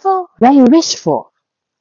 careful 0.00 0.28
where 0.38 0.54
you 0.54 0.64
wish 0.64 0.94
for. 0.94 1.30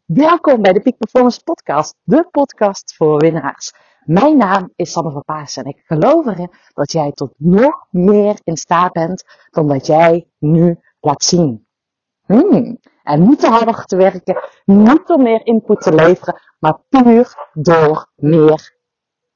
Welkom 0.06 0.62
bij 0.62 0.74
de 0.74 0.82
Peak 0.82 0.98
Performance 0.98 1.44
Podcast, 1.44 1.96
de 2.04 2.28
podcast 2.32 2.96
voor 2.96 3.18
winnaars. 3.18 3.74
Mijn 4.06 4.38
naam 4.38 4.74
is 4.76 4.92
Sanne 4.92 5.12
van 5.12 5.24
Paas 5.24 5.58
en 5.58 5.66
ik 5.66 5.82
geloof 5.86 6.26
erin 6.26 6.52
dat 6.74 6.92
jij 6.92 7.12
tot 7.12 7.34
nog 7.38 7.86
meer 7.90 8.40
in 8.44 8.58
staat 8.58 8.92
bent 8.92 9.24
dan 9.50 9.68
dat 9.68 9.86
jij 9.86 10.28
nu 10.38 10.80
laat 11.00 11.24
zien. 11.24 11.68
Hmm. 12.26 12.80
En 13.04 13.28
niet 13.28 13.40
te 13.40 13.48
harder 13.48 13.86
te 13.86 13.96
werken, 13.96 14.50
niet 14.66 15.08
door 15.08 15.20
meer 15.20 15.46
input 15.46 15.82
te 15.82 15.94
leveren, 15.94 16.42
maar 16.60 16.80
puur 16.90 17.50
door 17.54 18.10
meer 18.16 18.76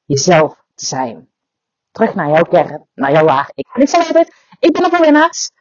jezelf 0.05 0.63
te 0.75 0.85
zijn. 0.85 1.29
Terug 1.91 2.15
naar 2.15 2.29
jouw 2.29 2.43
kern, 2.43 2.87
naar 2.93 3.11
jouw 3.11 3.25
waar. 3.25 3.51
Ik, 3.53 3.67
zeg 3.89 4.07
altijd, 4.07 4.33
ik 4.59 4.71
ben 4.71 4.89
voor 4.89 4.99
winnaars. 4.99 5.51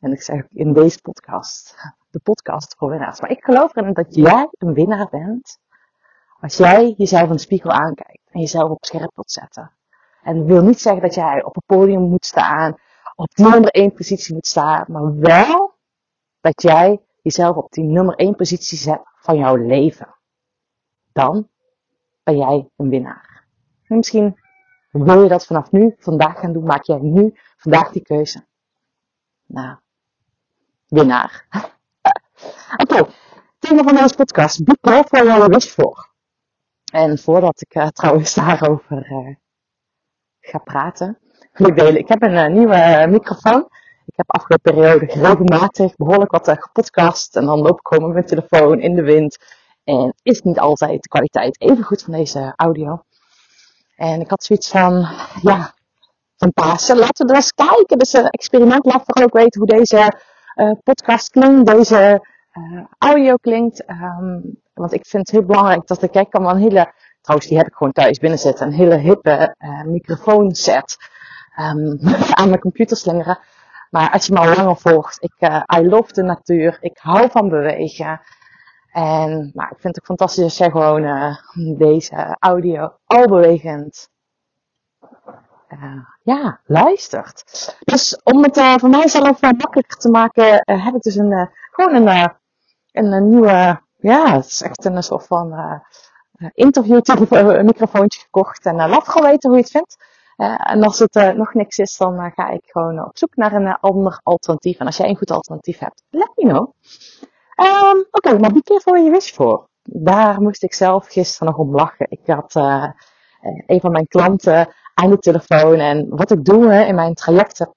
En 0.00 0.12
ik 0.12 0.22
zeg 0.22 0.46
in 0.48 0.72
deze 0.72 1.00
podcast, 1.00 1.76
de 2.14 2.20
podcast 2.22 2.74
voor 2.78 2.90
winnaars. 2.90 3.20
Maar 3.20 3.30
ik 3.30 3.44
geloof 3.44 3.76
erin 3.76 3.92
dat 3.92 4.14
jij 4.14 4.48
een 4.58 4.74
winnaar 4.74 5.08
bent 5.10 5.58
als 6.40 6.56
jij 6.56 6.94
jezelf 6.96 7.28
in 7.28 7.34
de 7.34 7.38
spiegel 7.38 7.70
aankijkt 7.70 8.30
en 8.30 8.40
jezelf 8.40 8.70
op 8.70 8.84
scherp 8.84 9.10
wilt 9.14 9.30
zetten. 9.30 9.72
En 10.22 10.38
dat 10.38 10.46
wil 10.46 10.62
niet 10.62 10.80
zeggen 10.80 11.02
dat 11.02 11.14
jij 11.14 11.44
op 11.44 11.56
een 11.56 11.76
podium 11.76 12.02
moet 12.02 12.26
staan, 12.26 12.76
op 13.14 13.34
die 13.34 13.48
nummer 13.48 13.70
één 13.70 13.92
positie 13.92 14.34
moet 14.34 14.46
staan, 14.46 14.84
maar 14.88 15.18
wel 15.18 15.74
dat 16.40 16.62
jij 16.62 17.00
jezelf 17.22 17.56
op 17.56 17.72
die 17.72 17.84
nummer 17.84 18.14
één 18.14 18.34
positie 18.34 18.78
zet 18.78 19.00
van 19.14 19.36
jouw 19.36 19.56
leven. 19.56 20.14
Dan 21.12 21.48
ben 22.22 22.36
jij 22.36 22.68
een 22.76 22.88
winnaar. 22.88 23.46
En 23.86 23.96
misschien 23.96 24.40
wil 24.90 25.22
je 25.22 25.28
dat 25.28 25.46
vanaf 25.46 25.72
nu, 25.72 25.94
vandaag 25.98 26.38
gaan 26.38 26.52
doen, 26.52 26.64
maak 26.64 26.84
jij 26.84 26.98
nu, 26.98 27.38
vandaag 27.56 27.90
die 27.90 28.02
keuze. 28.02 28.46
Nou, 29.46 29.76
winnaar. 30.86 31.46
Oké, 32.76 32.94
okay, 32.96 33.14
thema 33.58 33.82
van 33.82 33.94
deze 33.94 34.14
podcast. 34.14 34.64
Be 34.64 34.78
careful 34.80 35.24
where 35.24 35.38
you 35.38 35.48
wish 35.48 35.66
for. 35.66 36.12
En 36.92 37.18
voordat 37.18 37.60
ik 37.60 37.74
uh, 37.74 37.86
trouwens 37.86 38.34
daarover 38.44 39.10
uh, 39.10 39.34
ga 40.40 40.58
praten, 40.58 41.18
wil 41.52 41.68
ik 41.68 41.76
delen. 41.76 41.98
Ik 41.98 42.08
heb 42.08 42.22
een 42.22 42.32
uh, 42.32 42.46
nieuwe 42.46 43.06
microfoon. 43.08 43.68
Ik 44.06 44.16
heb 44.16 44.30
afgelopen 44.30 44.72
periode 44.72 45.06
regelmatig 45.06 45.96
behoorlijk 45.96 46.30
wat 46.30 46.56
gepodcast. 46.58 47.36
En 47.36 47.44
dan 47.44 47.58
loop 47.58 47.78
ik 47.78 47.86
gewoon 47.86 48.04
met 48.04 48.12
mijn 48.12 48.26
telefoon 48.26 48.80
in 48.80 48.94
de 48.94 49.02
wind. 49.02 49.38
En 49.84 50.14
is 50.22 50.40
niet 50.40 50.58
altijd 50.58 51.02
de 51.02 51.08
kwaliteit 51.08 51.60
even 51.60 51.84
goed 51.84 52.02
van 52.02 52.12
deze 52.12 52.52
audio. 52.56 53.02
En 53.96 54.20
ik 54.20 54.30
had 54.30 54.44
zoiets 54.44 54.68
van, 54.68 55.08
ja, 55.42 55.74
van 56.36 56.52
Pasen. 56.52 56.98
Laten 56.98 57.26
we 57.26 57.32
er 57.32 57.38
eens 57.38 57.52
kijken. 57.52 57.98
Dus 57.98 58.12
een 58.12 58.28
experiment. 58.28 58.84
Laat 58.84 59.02
vooral 59.04 59.24
ook 59.24 59.32
weten 59.32 59.60
hoe 59.60 59.78
deze 59.78 60.20
podcast 60.82 61.30
klinkt. 61.30 61.66
Deze 61.66 62.26
uh, 62.58 62.84
audio 62.98 63.36
klinkt. 63.36 63.90
Um, 63.90 64.62
want 64.74 64.92
ik 64.92 65.06
vind 65.06 65.26
het 65.26 65.36
heel 65.36 65.46
belangrijk 65.46 65.86
dat 65.86 66.02
ik, 66.02 66.14
ik 66.14 66.30
kan 66.30 66.42
wel 66.42 66.50
een 66.50 66.56
hele, 66.56 66.92
trouwens 67.20 67.48
die 67.48 67.58
heb 67.58 67.66
ik 67.66 67.74
gewoon 67.74 67.92
thuis 67.92 68.18
binnen 68.18 68.38
zitten, 68.38 68.66
een 68.66 68.72
hele 68.72 68.96
hippe 68.96 69.54
uh, 69.58 69.82
microfoonset 69.82 70.96
um, 71.58 71.98
aan 72.38 72.48
mijn 72.48 72.60
computer 72.60 72.96
slingeren. 72.96 73.38
Maar 73.90 74.10
als 74.10 74.26
je 74.26 74.32
me 74.32 74.38
al 74.38 74.54
langer 74.54 74.76
volgt, 74.76 75.22
ik, 75.22 75.34
uh, 75.38 75.62
I 75.78 75.88
love 75.88 76.12
de 76.12 76.22
natuur, 76.22 76.78
ik 76.80 76.98
hou 76.98 77.30
van 77.30 77.48
bewegen. 77.48 78.20
En 78.92 79.50
nou, 79.54 79.68
ik 79.70 79.80
vind 79.80 79.94
het 79.94 79.98
ook 79.98 80.04
fantastisch 80.04 80.44
als 80.44 80.56
jij 80.56 80.70
gewoon 80.70 81.36
deze 81.78 82.36
audio 82.38 82.92
al 83.04 83.26
bewegend 83.26 84.08
ja, 86.22 86.60
luistert. 86.64 87.44
Dus 87.84 88.20
om 88.22 88.42
het 88.42 88.56
uh, 88.56 88.74
voor 88.76 88.88
mijzelf 88.88 89.40
makkelijker 89.40 89.96
te 89.96 90.10
maken, 90.10 90.44
heb 90.64 90.94
ik 90.94 91.02
dus 91.02 91.16
een, 91.16 91.50
gewoon 91.70 91.94
een, 91.94 92.34
een, 92.94 93.12
een 93.12 93.28
nieuwe 93.28 93.82
ja, 94.04 94.36
het 94.36 94.46
is 94.46 94.62
echt 94.62 94.84
een 94.84 95.02
soort 95.02 95.26
van 95.26 95.52
uh, 95.52 96.48
interview 96.54 97.00
een 97.02 97.64
microfoontje 97.64 98.20
gekocht. 98.20 98.66
En 98.66 98.76
laat 98.76 99.08
gewoon 99.08 99.30
weten 99.30 99.48
hoe 99.50 99.58
je 99.58 99.64
het 99.64 99.72
vindt. 99.72 99.96
En 100.56 100.82
als 100.82 100.98
het 100.98 101.36
nog 101.36 101.54
niks 101.54 101.78
is, 101.78 101.96
dan 101.96 102.32
ga 102.34 102.48
ik 102.48 102.62
gewoon 102.66 103.04
op 103.04 103.18
zoek 103.18 103.36
naar 103.36 103.52
een 103.52 103.78
ander 103.80 104.20
alternatief. 104.22 104.78
En 104.78 104.86
als 104.86 104.96
jij 104.96 105.08
een 105.08 105.16
goed 105.16 105.30
alternatief 105.30 105.78
hebt, 105.78 106.02
let 106.10 106.30
me 106.34 106.44
know. 106.44 106.72
Um, 107.56 108.06
Oké, 108.10 108.38
maar 108.38 108.52
be 108.52 108.80
voor 108.84 108.98
je 108.98 109.10
wish 109.10 109.32
voor. 109.32 109.68
Daar 109.82 110.40
moest 110.40 110.62
ik 110.62 110.74
zelf 110.74 111.06
gisteren 111.06 111.48
nog 111.48 111.58
om 111.58 111.74
lachen. 111.74 112.06
Ik 112.08 112.26
had 112.26 112.54
een 113.66 113.80
van 113.80 113.92
mijn 113.92 114.06
klanten 114.06 114.74
aan 114.94 115.10
de 115.10 115.18
telefoon. 115.18 115.78
En 115.78 116.08
wat 116.08 116.30
ik 116.30 116.44
doe 116.44 116.66
hè, 116.66 116.84
in 116.84 116.94
mijn 116.94 117.14
trajecten, 117.14 117.74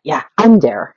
ja, 0.00 0.30
I'm 0.44 0.58
there. 0.58 0.94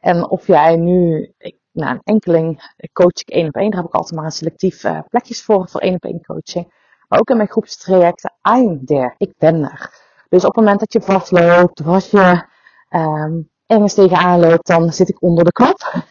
en 0.00 0.28
of 0.28 0.46
jij 0.46 0.76
nu, 0.76 1.32
nou, 1.76 1.92
een 1.94 2.00
enkeling 2.04 2.74
coach 2.92 3.20
ik 3.20 3.28
één 3.28 3.46
op 3.46 3.54
één. 3.54 3.70
Daar 3.70 3.80
heb 3.80 3.88
ik 3.88 3.94
altijd 3.94 4.14
maar 4.14 4.24
een 4.24 4.32
selectief 4.32 4.84
uh, 4.84 5.00
plekjes 5.08 5.42
voor, 5.42 5.68
voor 5.68 5.80
één 5.80 5.94
op 5.94 6.04
één 6.04 6.22
coaching. 6.22 6.74
Maar 7.08 7.18
ook 7.18 7.30
in 7.30 7.36
mijn 7.36 7.48
groepstrajecten, 7.48 8.32
I'm 8.42 8.84
there. 8.84 9.14
Ik 9.16 9.32
ben 9.38 9.62
er. 9.62 10.04
Dus 10.28 10.44
op 10.44 10.54
het 10.54 10.56
moment 10.56 10.78
dat 10.80 10.92
je 10.92 11.00
vastloopt, 11.00 11.84
als 11.84 12.10
je 12.10 12.44
um, 12.90 13.50
ergens 13.66 13.94
tegenaan 13.94 14.40
loopt, 14.40 14.66
dan 14.66 14.92
zit 14.92 15.08
ik 15.08 15.22
onder 15.22 15.44
de 15.44 15.52
knop. 15.52 16.04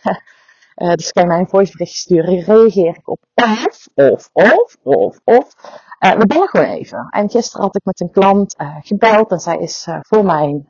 uh, 0.76 0.94
dus 1.00 1.12
kan 1.12 1.24
je 1.24 1.30
mij 1.30 1.40
een 1.40 1.50
voiceberichtje 1.50 1.98
sturen, 1.98 2.40
reageer 2.40 2.96
ik 2.96 3.08
op 3.10 3.20
of, 3.36 3.90
of, 3.94 4.30
of, 4.34 4.78
of, 4.84 5.20
of. 5.24 5.56
We 6.00 6.26
bellen 6.28 6.48
gewoon 6.48 6.66
even. 6.66 7.08
En 7.10 7.30
gisteren 7.30 7.66
had 7.66 7.76
ik 7.76 7.84
met 7.84 8.00
een 8.00 8.12
klant 8.12 8.56
gebeld 8.82 9.32
en 9.32 9.40
zij 9.40 9.58
is 9.58 9.88
voor 10.02 10.26
mijn 10.26 10.68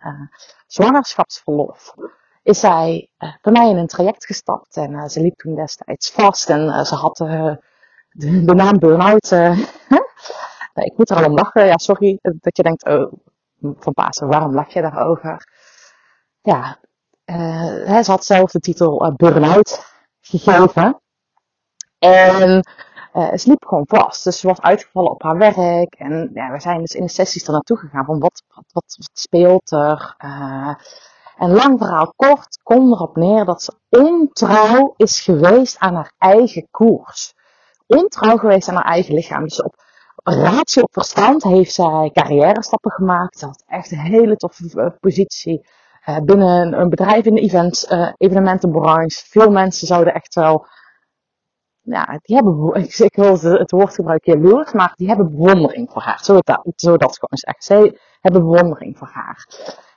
zwangerschapsverlof 0.68 1.94
is 2.46 2.60
zij 2.60 3.10
uh, 3.20 3.34
bij 3.42 3.52
mij 3.52 3.70
in 3.70 3.78
een 3.78 3.88
traject 3.88 4.26
gestapt. 4.26 4.78
En 4.78 4.92
uh, 4.92 5.06
ze 5.06 5.22
liep 5.22 5.38
toen 5.38 5.56
destijds 5.56 6.12
vast 6.12 6.50
en 6.50 6.62
uh, 6.62 6.84
ze 6.84 6.96
had 6.96 7.18
de, 7.18 7.60
de, 8.10 8.54
naam 8.54 8.80
burn-out. 8.80 9.32
ik 10.74 10.98
moet 10.98 11.10
er 11.10 11.18
al 11.18 11.26
om 11.26 11.34
lachen. 11.34 11.66
Ja, 11.66 11.78
sorry 11.78 12.20
dat 12.22 12.58
je 12.58 12.64
denkt, 12.64 12.86
oh, 12.86 13.14
van 13.60 13.94
Pasen, 13.94 14.28
waarom 14.28 14.54
lach 14.54 14.74
je 14.74 14.82
daarover? 14.82 15.48
Ja, 16.42 16.80
hè, 17.26 18.04
ze 18.04 18.12
had 18.12 18.26
zelf 18.26 18.52
de 18.52 18.60
titel 18.60 19.14
burn-out 19.16 19.86
gegeven. 20.22 21.02
En 22.00 22.64
ze 23.14 23.44
liep 23.44 23.66
gewoon 23.66 23.88
vast. 23.88 24.24
Dus 24.24 24.40
ze 24.40 24.48
was 24.48 24.62
uitgevallen 24.62 25.12
op 25.12 25.24
haar 25.24 25.38
werk. 25.38 25.94
En 25.94 26.32
ja, 26.34 26.52
we 26.52 26.60
zijn 26.60 26.80
dus 26.80 26.96
in 26.96 27.04
de 27.04 27.12
sessies 27.12 27.48
er 27.48 27.54
naartoe 27.54 27.78
gegaan 27.78 28.06
van 28.06 28.20
wat, 28.20 28.44
wat, 28.48 28.66
wat 28.74 29.10
speelt 29.14 29.72
er? 29.72 30.16
En 31.38 31.52
lang 31.52 31.78
verhaal 31.78 32.14
kort, 32.16 32.60
kom 32.64 32.92
erop 32.92 33.16
neer 33.16 33.46
dat 33.46 33.62
ze 33.64 33.74
ontrouw 33.90 34.94
is 34.98 35.22
geweest 35.22 35.80
aan 35.80 35.96
haar 35.96 36.14
eigen 36.18 36.68
koers. 36.72 37.34
Ontrouw 37.88 38.38
geweest 38.38 38.68
aan 38.70 38.76
haar 38.76 38.86
eigen 38.86 39.14
lichaam. 39.14 39.44
Dus 39.44 39.64
op 39.64 39.76
ratio 40.24 40.82
op 40.82 40.94
verstand 40.94 41.44
heeft 41.44 41.74
zij 41.74 42.10
carrière 42.14 42.64
stappen 42.64 42.92
gemaakt. 42.92 43.40
Ze 43.40 43.46
had 43.46 43.64
echt 43.68 43.92
een 43.92 44.00
hele 44.00 44.36
toffe 44.36 44.82
eh, 44.82 44.90
positie 45.00 45.68
uh, 46.06 46.18
binnen 46.20 46.80
een 46.80 46.90
bedrijf 46.90 47.26
in 47.26 47.36
de 47.36 47.42
events, 47.42 47.92
uh, 47.92 48.12
evenementenbranche. 48.18 49.26
Veel 49.28 49.52
mensen 49.52 49.88
zouden 49.88 50.14
echt 50.14 50.36
wel, 50.36 50.68
ja, 51.82 52.20
die 52.22 52.36
hebben, 52.36 52.74
ik 53.10 53.16
wil 53.16 53.40
het 53.40 53.72
woord 53.72 53.94
gebruiken 53.94 54.40
jaloers, 54.40 54.72
maar 54.72 54.94
die 54.96 55.08
hebben 55.08 55.30
bewondering 55.30 55.92
voor 55.92 56.02
haar. 56.02 56.24
Zo 56.24 56.40
dat, 56.40 56.62
zo 56.76 56.98
dat 56.98 57.18
gewoon 57.20 57.38
zeggen. 57.38 57.64
Zij 57.64 58.00
hebben 58.22 58.42
bewondering 58.42 58.98
voor 58.98 59.10
haar. 59.12 59.46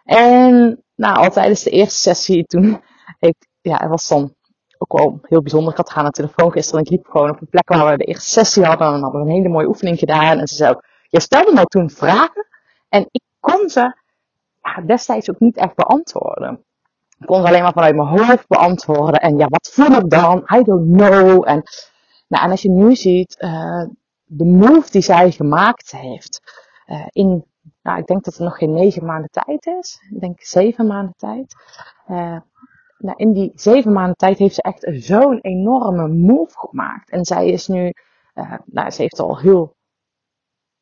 En 0.08 0.82
nou, 0.94 1.16
al 1.16 1.30
tijdens 1.30 1.62
de 1.62 1.70
eerste 1.70 1.98
sessie 1.98 2.44
toen 2.44 2.82
ik, 3.18 3.34
ja, 3.60 3.76
het 3.76 3.88
was 3.88 4.08
dan 4.08 4.34
ook 4.78 4.98
wel 4.98 5.18
heel 5.22 5.42
bijzonder. 5.42 5.70
Ik 5.70 5.76
had 5.76 5.88
haar 5.88 5.98
aan 5.98 6.04
de 6.04 6.10
telefoon 6.10 6.52
gisteren 6.52 6.80
en 6.80 6.84
ik 6.84 6.90
liep 6.90 7.06
gewoon 7.06 7.30
op 7.30 7.40
een 7.40 7.48
plek 7.48 7.68
waar 7.68 7.90
we 7.90 7.96
de 7.96 8.04
eerste 8.04 8.28
sessie 8.28 8.64
hadden. 8.64 8.94
En 8.94 9.00
hadden 9.00 9.20
we 9.20 9.26
een 9.26 9.34
hele 9.34 9.48
mooie 9.48 9.68
oefening 9.68 9.98
gedaan. 9.98 10.38
En 10.38 10.46
ze 10.46 10.54
zei, 10.54 10.74
je 11.08 11.20
stelde 11.20 11.52
me 11.52 11.64
toen 11.64 11.90
vragen 11.90 12.46
en 12.88 13.06
ik 13.10 13.22
kon 13.40 13.68
ze 13.68 13.96
ja, 14.62 14.82
destijds 14.86 15.30
ook 15.30 15.40
niet 15.40 15.56
echt 15.56 15.74
beantwoorden. 15.74 16.64
Ik 17.18 17.26
kon 17.26 17.40
ze 17.40 17.48
alleen 17.48 17.62
maar 17.62 17.72
vanuit 17.72 17.96
mijn 17.96 18.08
hoofd 18.08 18.48
beantwoorden. 18.48 19.20
En 19.20 19.38
ja, 19.38 19.46
wat 19.48 19.70
voel 19.72 19.96
ik 19.96 20.10
dan? 20.10 20.48
I 20.54 20.62
don't 20.62 20.96
know. 20.96 21.48
En, 21.48 21.62
nou, 22.28 22.44
en 22.44 22.50
als 22.50 22.62
je 22.62 22.70
nu 22.70 22.96
ziet, 22.96 23.36
uh, 23.40 23.84
de 24.24 24.44
move 24.44 24.90
die 24.90 25.02
zij 25.02 25.30
gemaakt 25.30 25.90
heeft 25.90 26.40
uh, 26.86 27.06
in 27.10 27.44
nou, 27.88 28.00
ik 28.00 28.06
denk 28.06 28.24
dat 28.24 28.34
het 28.34 28.42
nog 28.42 28.58
geen 28.58 28.72
negen 28.72 29.04
maanden 29.04 29.30
tijd 29.30 29.66
is. 29.66 30.00
Ik 30.10 30.20
denk 30.20 30.42
zeven 30.42 30.86
maanden 30.86 31.14
tijd. 31.16 31.54
Uh, 32.08 32.36
nou, 32.98 33.16
in 33.16 33.32
die 33.32 33.52
zeven 33.54 33.92
maanden 33.92 34.16
tijd 34.16 34.38
heeft 34.38 34.54
ze 34.54 34.62
echt 34.62 34.86
zo'n 34.90 35.38
enorme 35.40 36.08
move 36.08 36.58
gemaakt. 36.58 37.10
En 37.10 37.24
zij 37.24 37.48
is 37.48 37.68
nu, 37.68 37.92
uh, 38.34 38.54
nou, 38.64 38.90
ze 38.90 39.02
heeft 39.02 39.20
al 39.20 39.38
heel 39.38 39.74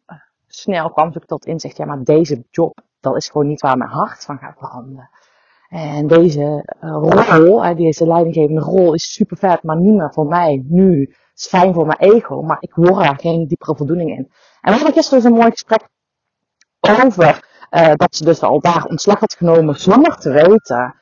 uh, 0.06 0.16
snel 0.46 0.90
kwam 0.90 1.12
ze 1.12 1.20
tot 1.20 1.46
inzicht, 1.46 1.76
ja, 1.76 1.84
maar 1.84 2.02
deze 2.02 2.44
job, 2.50 2.80
dat 3.00 3.16
is 3.16 3.28
gewoon 3.28 3.46
niet 3.46 3.60
waar 3.60 3.76
mijn 3.76 3.90
hart 3.90 4.24
van 4.24 4.38
gaat 4.38 4.56
branden. 4.56 5.10
En 5.68 6.06
deze 6.06 6.62
rol, 6.80 7.74
deze 7.74 8.06
leidinggevende 8.06 8.60
rol, 8.60 8.94
is 8.94 9.12
super 9.12 9.36
vet, 9.36 9.62
maar 9.62 9.76
niet 9.80 9.94
meer 9.94 10.12
voor 10.12 10.26
mij 10.26 10.64
nu. 10.68 11.00
Het 11.00 11.44
is 11.44 11.46
fijn 11.46 11.74
voor 11.74 11.86
mijn 11.86 11.98
ego, 11.98 12.42
maar 12.42 12.56
ik 12.60 12.72
hoor 12.72 13.02
daar 13.02 13.18
geen 13.18 13.46
diepere 13.46 13.76
voldoening 13.76 14.10
in. 14.10 14.32
En 14.60 14.72
we 14.72 14.78
hadden 14.78 14.92
gisteren 14.92 15.22
dus 15.22 15.30
een 15.30 15.38
mooi 15.38 15.50
gesprek 15.50 15.88
over 16.88 17.44
uh, 17.70 17.92
dat 17.94 18.16
ze 18.16 18.24
dus 18.24 18.42
al 18.42 18.60
daar 18.60 18.84
ontslag 18.84 19.20
had 19.20 19.34
genomen 19.34 19.74
zonder 19.74 20.16
te 20.16 20.30
weten 20.30 20.94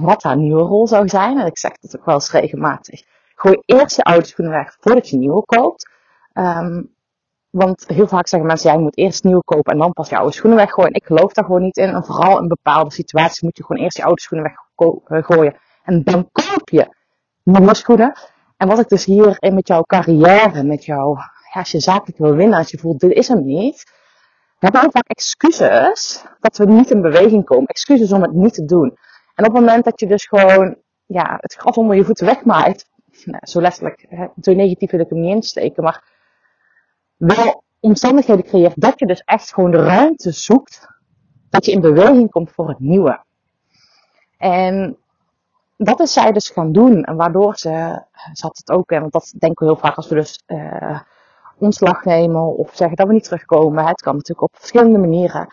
wat 0.00 0.22
haar 0.22 0.36
nieuwe 0.36 0.62
rol 0.62 0.86
zou 0.86 1.08
zijn. 1.08 1.38
En 1.38 1.46
ik 1.46 1.58
zeg 1.58 1.72
dat 1.72 1.98
ook 1.98 2.04
wel 2.04 2.14
eens 2.14 2.30
regelmatig. 2.30 3.02
Gooi 3.34 3.62
eerst 3.64 3.96
je 3.96 4.02
oude 4.02 4.26
schoenen 4.26 4.54
weg 4.54 4.76
voordat 4.80 5.08
je 5.08 5.16
nieuwe 5.16 5.44
koopt. 5.44 5.90
Um, 6.32 6.94
want 7.50 7.84
heel 7.86 8.08
vaak 8.08 8.28
zeggen 8.28 8.48
mensen, 8.48 8.70
ja, 8.70 8.76
je 8.76 8.82
moet 8.82 8.96
eerst 8.96 9.24
nieuwe 9.24 9.44
kopen 9.44 9.72
en 9.72 9.78
dan 9.78 9.92
pas 9.92 10.08
je 10.08 10.16
oude 10.16 10.32
schoenen 10.32 10.58
weggooien. 10.58 10.94
Ik 10.94 11.04
geloof 11.04 11.32
daar 11.32 11.44
gewoon 11.44 11.62
niet 11.62 11.76
in. 11.76 11.88
En 11.88 12.04
vooral 12.04 12.40
in 12.40 12.48
bepaalde 12.48 12.90
situaties 12.90 13.40
moet 13.40 13.56
je 13.56 13.64
gewoon 13.64 13.82
eerst 13.82 13.96
je 13.96 14.04
oude 14.04 14.20
schoenen 14.20 14.54
weggooien. 15.04 15.56
En 15.84 16.02
dan 16.02 16.28
koop 16.32 16.68
je 16.68 16.94
nieuwe 17.42 17.74
schoenen. 17.74 18.12
En 18.56 18.68
wat 18.68 18.78
ik 18.78 18.88
dus 18.88 19.04
hier 19.04 19.36
met 19.40 19.68
jouw 19.68 19.82
carrière, 19.82 20.62
met 20.62 20.84
jou, 20.84 21.16
ja, 21.52 21.60
als 21.60 21.70
je 21.70 21.80
zakelijk 21.80 22.18
wil 22.18 22.34
winnen, 22.34 22.58
als 22.58 22.70
je 22.70 22.78
voelt, 22.78 23.00
dit 23.00 23.12
is 23.12 23.28
hem 23.28 23.44
niet. 23.44 23.92
We 24.62 24.68
hebben 24.68 24.86
ook 24.86 24.96
vaak 24.96 25.08
excuses 25.08 26.24
dat 26.40 26.56
we 26.56 26.64
niet 26.64 26.90
in 26.90 27.02
beweging 27.02 27.44
komen. 27.44 27.66
Excuses 27.66 28.12
om 28.12 28.22
het 28.22 28.32
niet 28.32 28.54
te 28.54 28.64
doen. 28.64 28.96
En 29.34 29.46
op 29.46 29.52
het 29.52 29.60
moment 29.60 29.84
dat 29.84 30.00
je 30.00 30.06
dus 30.06 30.26
gewoon, 30.26 30.76
ja, 31.06 31.36
het 31.40 31.54
gras 31.54 31.76
onder 31.76 31.96
je 31.96 32.04
voeten 32.04 32.26
wegmaait. 32.26 32.86
Nou, 33.24 33.38
zo 33.42 33.60
letterlijk, 33.60 34.06
hè, 34.08 34.26
zo 34.40 34.52
negatief 34.52 34.90
wil 34.90 35.00
ik 35.00 35.08
hem 35.08 35.20
niet 35.20 35.34
insteken, 35.34 35.82
maar 35.82 36.04
wel 37.16 37.62
omstandigheden 37.80 38.44
creëert 38.44 38.80
dat 38.80 38.98
je 38.98 39.06
dus 39.06 39.22
echt 39.24 39.54
gewoon 39.54 39.70
de 39.70 39.82
ruimte 39.82 40.32
zoekt. 40.32 40.86
Dat 41.50 41.64
je 41.64 41.72
in 41.72 41.80
beweging 41.80 42.30
komt 42.30 42.50
voor 42.50 42.68
het 42.68 42.78
nieuwe. 42.78 43.24
En 44.38 44.96
dat 45.76 46.00
is 46.00 46.12
zij 46.12 46.32
dus 46.32 46.50
gaan 46.50 46.72
doen. 46.72 47.04
En 47.04 47.16
waardoor 47.16 47.56
ze, 47.56 48.02
ze 48.32 48.46
had 48.46 48.56
het 48.56 48.70
ook, 48.70 48.90
want 48.90 49.12
dat 49.12 49.32
denken 49.38 49.66
we 49.66 49.72
heel 49.72 49.80
vaak 49.80 49.96
als 49.96 50.08
we 50.08 50.14
dus 50.14 50.42
uh, 50.46 51.00
ontslag 51.58 52.04
nemen 52.04 52.56
of 52.56 52.70
zeggen 52.74 52.96
dat 52.96 53.06
we 53.06 53.12
niet 53.12 53.24
terugkomen. 53.24 53.86
Het 53.86 54.02
kan 54.02 54.12
natuurlijk 54.14 54.42
op 54.42 54.56
verschillende 54.58 54.98
manieren. 54.98 55.52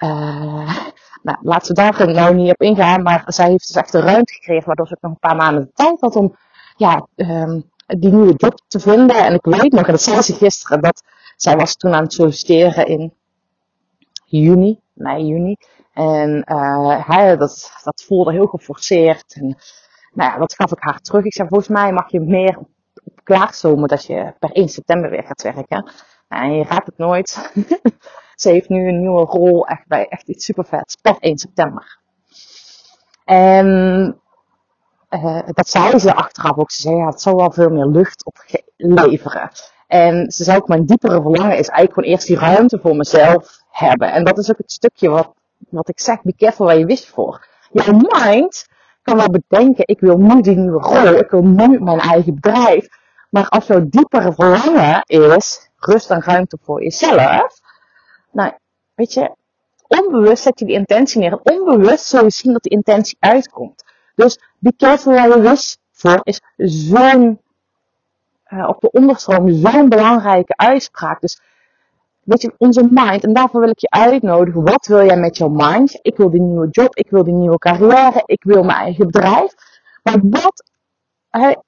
Uh, 0.00 0.76
nou, 1.22 1.38
laten 1.40 1.74
we 1.74 1.82
daar 1.82 2.12
nou 2.12 2.34
niet 2.34 2.50
op 2.50 2.62
ingaan, 2.62 3.02
maar 3.02 3.22
zij 3.26 3.48
heeft 3.48 3.66
dus 3.66 3.76
echt 3.76 3.92
de 3.92 4.00
ruimte 4.00 4.32
gekregen, 4.32 4.66
waardoor 4.66 4.86
ze 4.86 4.94
ook 4.94 5.02
nog 5.02 5.12
een 5.12 5.18
paar 5.18 5.36
maanden 5.36 5.64
de 5.64 5.72
tijd 5.72 6.00
had 6.00 6.16
om 6.16 6.36
ja, 6.76 7.06
um, 7.16 7.70
die 7.86 8.10
nieuwe 8.10 8.34
job 8.36 8.60
te 8.66 8.80
vinden. 8.80 9.16
En 9.16 9.34
ik 9.34 9.44
weet 9.44 9.72
nog, 9.72 9.86
en 9.86 9.92
dat 9.92 10.02
zei 10.02 10.22
ze 10.22 10.34
gisteren, 10.34 10.80
dat 10.80 11.02
zij 11.36 11.56
was 11.56 11.76
toen 11.76 11.94
aan 11.94 12.02
het 12.02 12.12
solliciteren 12.12 12.86
in 12.86 13.14
juni, 14.24 14.80
mei, 14.92 15.26
juni. 15.26 15.56
En 15.92 16.42
hij, 17.06 17.36
dat, 17.36 17.80
dat 17.84 18.04
voelde 18.06 18.32
heel 18.32 18.46
geforceerd. 18.46 19.34
En 19.34 19.56
nou 20.12 20.32
ja, 20.32 20.38
dat 20.38 20.54
gaf 20.54 20.72
ik 20.72 20.80
haar 20.80 21.00
terug. 21.00 21.24
Ik 21.24 21.34
zei, 21.34 21.48
volgens 21.48 21.68
mij 21.68 21.92
mag 21.92 22.10
je 22.10 22.20
meer 22.20 22.58
klaarstomen 23.24 23.88
dat 23.88 24.04
je 24.04 24.34
per 24.38 24.50
1 24.50 24.68
september 24.68 25.10
weer 25.10 25.22
gaat 25.22 25.42
werken. 25.42 25.90
En 26.28 26.52
je 26.52 26.64
raadt 26.64 26.86
het 26.86 26.98
nooit. 26.98 27.52
Ze 28.34 28.50
heeft 28.50 28.68
nu 28.68 28.88
een 28.88 29.00
nieuwe 29.00 29.24
rol 29.24 29.66
echt 29.66 29.86
bij 29.86 30.08
echt 30.08 30.28
iets 30.28 30.44
super 30.44 30.64
vets 30.64 30.96
per 31.02 31.16
1 31.18 31.38
september. 31.38 31.98
En 33.24 33.66
uh, 35.10 35.40
dat 35.46 35.68
zei 35.68 35.98
ze 35.98 36.14
achteraf 36.14 36.56
ook. 36.56 36.70
Ze 36.70 36.80
zei, 36.80 36.96
ja, 36.96 37.06
het 37.06 37.20
zou 37.20 37.36
wel 37.36 37.50
veel 37.50 37.70
meer 37.70 37.86
lucht 37.86 38.24
opleveren. 38.24 39.50
En 39.86 40.30
ze 40.30 40.44
zei 40.44 40.58
ook, 40.58 40.68
mijn 40.68 40.84
diepere 40.84 41.22
verlangen 41.22 41.58
is 41.58 41.68
eigenlijk 41.68 41.92
gewoon 41.92 42.10
eerst 42.10 42.26
die 42.26 42.38
ruimte 42.38 42.78
voor 42.82 42.96
mezelf 42.96 43.62
hebben. 43.70 44.12
En 44.12 44.24
dat 44.24 44.38
is 44.38 44.50
ook 44.50 44.58
het 44.58 44.72
stukje 44.72 45.08
wat, 45.08 45.32
wat 45.68 45.88
ik 45.88 46.00
zeg, 46.00 46.22
be 46.22 46.34
careful 46.36 46.66
waar 46.66 46.78
je 46.78 46.86
wist 46.86 47.08
voor. 47.08 47.46
Je 47.72 47.92
mind 47.92 48.66
kan 49.02 49.16
wel 49.16 49.30
bedenken, 49.30 49.86
ik 49.86 50.00
wil 50.00 50.18
nu 50.18 50.40
die 50.40 50.56
nieuwe 50.56 50.80
rol, 50.80 51.14
ik 51.14 51.30
wil 51.30 51.42
nu 51.42 51.80
mijn 51.80 51.98
eigen 51.98 52.34
bedrijf. 52.34 52.88
Maar 53.34 53.48
als 53.48 53.66
jouw 53.66 53.88
diepere 53.88 54.32
verlangen 54.32 55.02
is, 55.06 55.70
rust 55.76 56.10
en 56.10 56.22
ruimte 56.22 56.58
voor 56.62 56.82
jezelf. 56.82 57.60
Nou, 58.30 58.52
weet 58.94 59.12
je, 59.12 59.34
onbewust 59.88 60.42
zet 60.42 60.58
je 60.58 60.64
die 60.64 60.74
intentie 60.74 61.20
neer. 61.20 61.40
Onbewust 61.42 62.06
zul 62.06 62.24
je 62.24 62.30
zien 62.30 62.52
dat 62.52 62.62
die 62.62 62.72
intentie 62.72 63.16
uitkomt. 63.20 63.84
Dus 64.14 64.38
be 64.58 64.72
careful 64.76 65.12
waar 65.12 65.28
je 65.28 65.40
wish 65.40 65.74
voor 65.90 66.20
is 66.22 66.40
zo'n, 66.56 67.40
uh, 68.48 68.68
op 68.68 68.80
de 68.80 68.90
onderstroom, 68.90 69.52
zo'n 69.52 69.88
belangrijke 69.88 70.56
uitspraak. 70.56 71.20
Dus, 71.20 71.40
weet 72.22 72.42
je, 72.42 72.54
onze 72.58 72.88
mind, 72.90 73.24
en 73.24 73.32
daarvoor 73.32 73.60
wil 73.60 73.70
ik 73.70 73.80
je 73.80 73.90
uitnodigen, 73.90 74.64
wat 74.64 74.86
wil 74.86 75.04
jij 75.04 75.16
met 75.16 75.36
jouw 75.36 75.48
mind? 75.48 75.98
Ik 76.02 76.16
wil 76.16 76.30
die 76.30 76.40
nieuwe 76.40 76.68
job, 76.70 76.96
ik 76.96 77.10
wil 77.10 77.24
die 77.24 77.34
nieuwe 77.34 77.58
carrière, 77.58 78.22
ik 78.26 78.42
wil 78.44 78.62
mijn 78.62 78.78
eigen 78.78 79.06
bedrijf. 79.06 79.54
Maar 80.02 80.18
wat, 80.22 80.72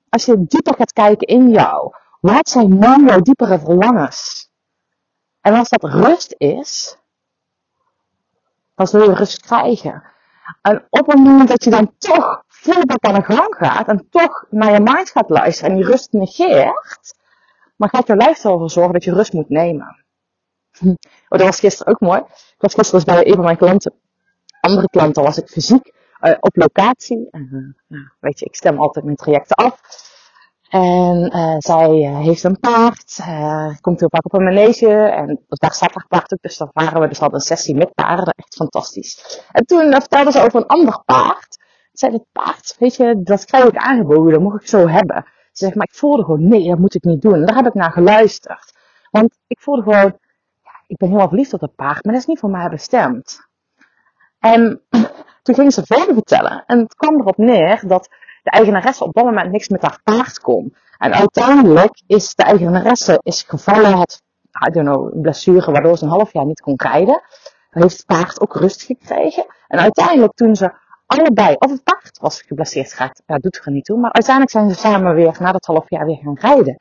als 0.09 0.25
je 0.25 0.45
dieper 0.47 0.75
gaat 0.75 0.93
kijken 0.93 1.27
in 1.27 1.51
jou, 1.51 1.95
wat 2.21 2.49
zijn 2.49 2.79
nou 2.79 3.07
jouw 3.07 3.21
diepere 3.21 3.59
verlangens? 3.59 4.51
En 5.41 5.55
als 5.55 5.69
dat 5.69 5.85
rust 5.85 6.35
is, 6.39 6.97
dan 8.75 8.87
zul 8.87 9.11
je 9.11 9.15
rust 9.15 9.41
krijgen. 9.41 10.03
En 10.63 10.87
op 10.91 11.07
het 11.07 11.17
moment 11.17 11.49
dat 11.49 11.65
je 11.65 11.71
dan 11.71 11.95
toch 11.99 12.43
voordat 12.49 13.03
aan 13.03 13.15
de 13.15 13.23
gang 13.23 13.55
gaat 13.59 13.89
en 13.89 14.07
toch 14.11 14.47
naar 14.51 14.73
je 14.73 14.81
mind 14.81 15.11
gaat 15.11 15.31
luisteren 15.31 15.71
en 15.71 15.77
die 15.77 15.87
rust 15.87 16.13
negeert, 16.13 17.15
maar 17.77 17.89
gaat 17.89 18.07
je 18.07 18.17
lijf 18.17 18.45
ervoor 18.45 18.71
zorgen 18.71 18.93
dat 18.93 19.05
je 19.05 19.15
rust 19.15 19.33
moet 19.33 19.49
nemen. 19.49 20.05
Oh, 21.29 21.39
dat 21.39 21.41
was 21.41 21.59
gisteren 21.61 21.93
ook 21.93 22.01
mooi. 22.01 22.21
Ik 22.29 22.55
was 22.59 22.75
gisteren 22.75 23.05
dus 23.05 23.15
bij 23.15 23.27
een 23.27 23.35
van 23.35 23.45
mijn 23.45 23.57
klanten, 23.57 23.93
andere 24.61 24.89
klanten, 24.89 25.23
was 25.23 25.39
ik 25.39 25.49
fysiek 25.49 25.95
uh, 26.21 26.35
op 26.41 26.57
locatie. 26.57 27.29
Uh, 27.31 27.53
nou, 27.87 28.05
weet 28.21 28.39
je, 28.39 28.45
ik 28.45 28.55
stem 28.55 28.79
altijd 28.79 29.05
mijn 29.05 29.17
trajecten 29.17 29.57
af. 29.57 29.81
En 30.69 31.37
uh, 31.37 31.55
zij 31.59 31.91
heeft 32.23 32.45
een 32.45 32.61
paard, 32.61 33.21
komt 33.81 34.01
heel 34.01 34.09
vaak 34.11 34.25
op 34.25 34.35
een 34.35 34.45
manege 34.45 34.93
en 34.93 35.45
daar 35.49 35.73
staat 35.73 35.95
haar 35.95 36.07
paard 36.09 36.33
ook. 36.33 36.43
Dus 36.43 36.57
dan 36.57 36.71
waren 36.73 37.01
we 37.01 37.09
dus 37.09 37.21
al 37.21 37.35
een 37.35 37.41
sessie 37.41 37.75
met 37.75 37.95
paarden, 37.95 38.35
echt 38.37 38.55
fantastisch. 38.57 39.43
En 39.53 39.67
toen 39.67 39.93
vertelde 39.93 40.31
ze 40.33 40.41
over 40.45 40.61
een 40.61 40.67
ander 40.67 41.03
paard. 41.05 41.57
Ze 41.93 42.07
zei, 42.07 42.13
het 42.13 42.25
paard, 42.33 42.77
weet 42.79 42.97
je, 42.97 43.23
dat 43.23 43.45
krijg 43.45 43.65
ik 43.65 43.77
aangeboden, 43.77 44.33
dat 44.33 44.43
mocht 44.43 44.61
ik 44.61 44.69
zo 44.69 44.89
hebben. 44.89 45.25
Ze 45.25 45.65
zegt, 45.65 45.75
maar 45.75 45.87
ik 45.87 45.99
voelde 45.99 46.25
gewoon, 46.25 46.49
nee, 46.49 46.69
dat 46.69 46.79
moet 46.79 46.95
ik 46.95 47.05
niet 47.05 47.23
doen. 47.23 47.35
En 47.35 47.47
daar 47.47 47.57
heb 47.57 47.67
ik 47.67 47.75
naar 47.75 47.93
geluisterd. 47.93 48.73
Want 49.11 49.39
ik 49.47 49.61
voelde 49.61 49.83
gewoon, 49.83 50.19
ja, 50.63 50.71
ik 50.87 50.97
ben 50.97 51.09
helemaal 51.09 51.29
verliefd 51.29 51.53
op 51.53 51.61
dat 51.61 51.75
paard, 51.75 52.05
maar 52.05 52.13
dat 52.13 52.23
is 52.23 52.29
niet 52.29 52.39
voor 52.39 52.51
mij 52.51 52.69
bestemd. 52.69 53.49
En 54.53 54.81
toen 55.43 55.55
ging 55.55 55.73
ze 55.73 55.87
verder 55.87 56.15
vertellen. 56.15 56.65
En 56.67 56.79
het 56.79 56.95
kwam 56.95 57.21
erop 57.21 57.37
neer 57.37 57.83
dat 57.87 58.09
de 58.43 58.51
eigenaresse 58.51 59.05
op 59.05 59.15
dat 59.15 59.25
moment 59.25 59.51
niks 59.51 59.69
met 59.69 59.83
haar 59.83 60.01
paard 60.05 60.41
kon. 60.41 60.77
En 60.99 61.15
uiteindelijk 61.15 62.03
is 62.07 62.35
de 62.35 62.43
eigenaresse 62.43 63.21
is 63.23 63.43
gevallen, 63.43 63.99
het, 63.99 64.23
I 64.69 64.71
don't 64.71 64.87
know, 64.87 65.15
een 65.15 65.21
blessure 65.21 65.73
waardoor 65.73 65.99
ze 65.99 66.05
een 66.05 66.11
half 66.11 66.33
jaar 66.33 66.45
niet 66.45 66.61
kon 66.61 66.75
rijden. 66.77 67.23
Dan 67.71 67.83
heeft 67.83 67.97
het 67.97 68.07
paard 68.07 68.41
ook 68.41 68.55
rust 68.55 68.83
gekregen. 68.83 69.47
En 69.69 69.79
uiteindelijk 69.79 70.35
toen 70.35 70.57
ze 70.57 70.73
allebei, 71.07 71.55
of 71.59 71.71
het 71.71 71.83
paard 71.83 72.19
was 72.21 72.43
geblesseerd 72.43 72.93
geraakt, 72.93 73.23
ja, 73.27 73.39
doet 73.39 73.61
er 73.65 73.73
niet 73.73 73.85
toe. 73.85 73.99
Maar 73.99 74.13
uiteindelijk 74.13 74.55
zijn 74.55 74.71
ze 74.71 74.77
samen 74.77 75.15
weer, 75.15 75.37
na 75.41 75.53
dat 75.53 75.65
half 75.67 75.91
jaar, 75.91 76.07
weer 76.07 76.21
gaan 76.23 76.39
rijden. 76.39 76.77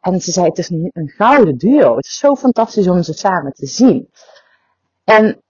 En 0.00 0.20
ze 0.20 0.32
zei, 0.32 0.46
het 0.46 0.58
is 0.58 0.70
een 0.70 1.12
gouden 1.16 1.58
duo. 1.58 1.96
Het 1.96 2.04
is 2.04 2.18
zo 2.18 2.34
fantastisch 2.36 2.88
om 2.88 3.02
ze 3.02 3.12
samen 3.12 3.52
te 3.52 3.66
zien. 3.66 4.10
En 5.04 5.42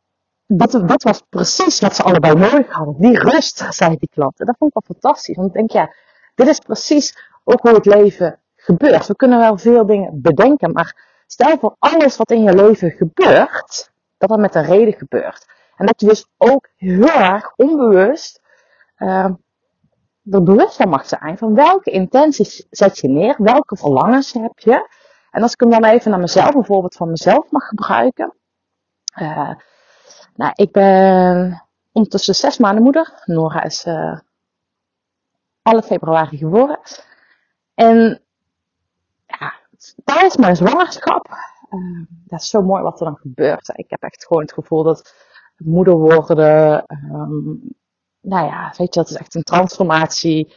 dat, 0.49 0.71
dat 0.89 1.03
was 1.03 1.23
precies 1.29 1.81
wat 1.81 1.95
ze 1.95 2.03
allebei 2.03 2.35
nodig 2.35 2.73
hadden. 2.73 2.95
Die 2.99 3.19
rust, 3.19 3.67
zei 3.69 3.97
die 3.97 4.09
klant. 4.13 4.41
En 4.41 4.47
dat 4.47 4.57
vond 4.59 4.75
ik 4.75 4.83
wel 4.83 4.97
fantastisch. 4.97 5.37
Want 5.37 5.49
ik 5.49 5.55
denk, 5.55 5.71
ja, 5.71 5.95
dit 6.35 6.47
is 6.47 6.59
precies 6.59 7.33
ook 7.45 7.61
hoe 7.61 7.75
het 7.75 7.87
leven 7.87 8.41
gebeurt. 8.57 9.07
We 9.07 9.17
kunnen 9.17 9.39
wel 9.39 9.59
veel 9.59 9.87
dingen 9.87 10.21
bedenken, 10.23 10.73
maar 10.73 11.23
stel 11.27 11.59
voor 11.59 11.77
alles 11.79 12.17
wat 12.17 12.31
in 12.31 12.43
je 12.43 12.55
leven 12.55 12.91
gebeurt, 12.91 13.91
dat 14.19 14.29
dat 14.29 14.39
met 14.39 14.55
een 14.55 14.65
reden 14.65 14.95
gebeurt. 14.95 15.47
En 15.77 15.87
dat 15.87 16.01
je 16.01 16.07
dus 16.07 16.27
ook 16.37 16.69
heel 16.77 17.09
erg 17.09 17.53
onbewust 17.57 18.41
uh, 18.99 19.29
er 20.31 20.43
bewust 20.43 20.77
van 20.77 20.89
mag 20.89 21.07
zijn 21.07 21.39
van 21.39 21.55
welke 21.55 21.91
intenties 21.91 22.67
zet 22.71 22.99
je 22.99 23.09
neer, 23.09 23.35
welke 23.39 23.77
verlangens 23.77 24.33
heb 24.33 24.59
je. 24.59 24.89
En 25.31 25.43
als 25.43 25.53
ik 25.53 25.61
hem 25.61 25.71
dan 25.71 25.85
even 25.85 26.11
naar 26.11 26.21
mezelf, 26.21 26.53
bijvoorbeeld 26.53 26.95
van 26.95 27.11
mezelf 27.11 27.51
mag 27.51 27.69
gebruiken. 27.69 28.35
Uh, 29.21 29.51
nou, 30.39 30.53
ik 30.55 30.73
ben 30.73 31.65
ondertussen 31.93 32.35
zes 32.35 32.59
maanden 32.59 32.83
moeder. 32.83 33.23
Nora 33.25 33.63
is 33.63 33.87
alle 35.63 35.83
februari 35.83 36.37
geboren. 36.37 36.81
En 37.75 38.21
ja, 39.27 39.55
tijdens 40.05 40.37
mijn 40.37 40.57
zwangerschap, 40.57 41.29
uh, 41.71 42.07
dat 42.27 42.41
is 42.41 42.49
zo 42.49 42.63
mooi 42.63 42.83
wat 42.83 43.01
er 43.01 43.07
dan 43.07 43.17
gebeurt. 43.17 43.71
Ik 43.75 43.91
heb 43.91 44.03
echt 44.03 44.27
gewoon 44.27 44.43
het 44.43 44.53
gevoel 44.53 44.83
dat 44.83 45.15
moeder 45.57 45.95
worden, 45.95 46.85
um, 47.13 47.61
nou 48.21 48.47
ja, 48.47 48.75
weet 48.77 48.95
je, 48.95 49.01
dat 49.01 49.11
is 49.11 49.17
echt 49.17 49.35
een 49.35 49.43
transformatie. 49.43 50.55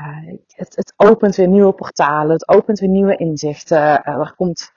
Uh, 0.00 0.38
het, 0.46 0.76
het, 0.76 0.92
opent 0.96 1.36
weer 1.36 1.48
nieuwe 1.48 1.72
portalen, 1.72 2.32
het 2.32 2.48
opent 2.48 2.78
weer 2.78 2.88
nieuwe 2.88 3.16
inzichten. 3.16 3.78
Uh, 3.78 4.06
er 4.06 4.34
komt 4.36 4.72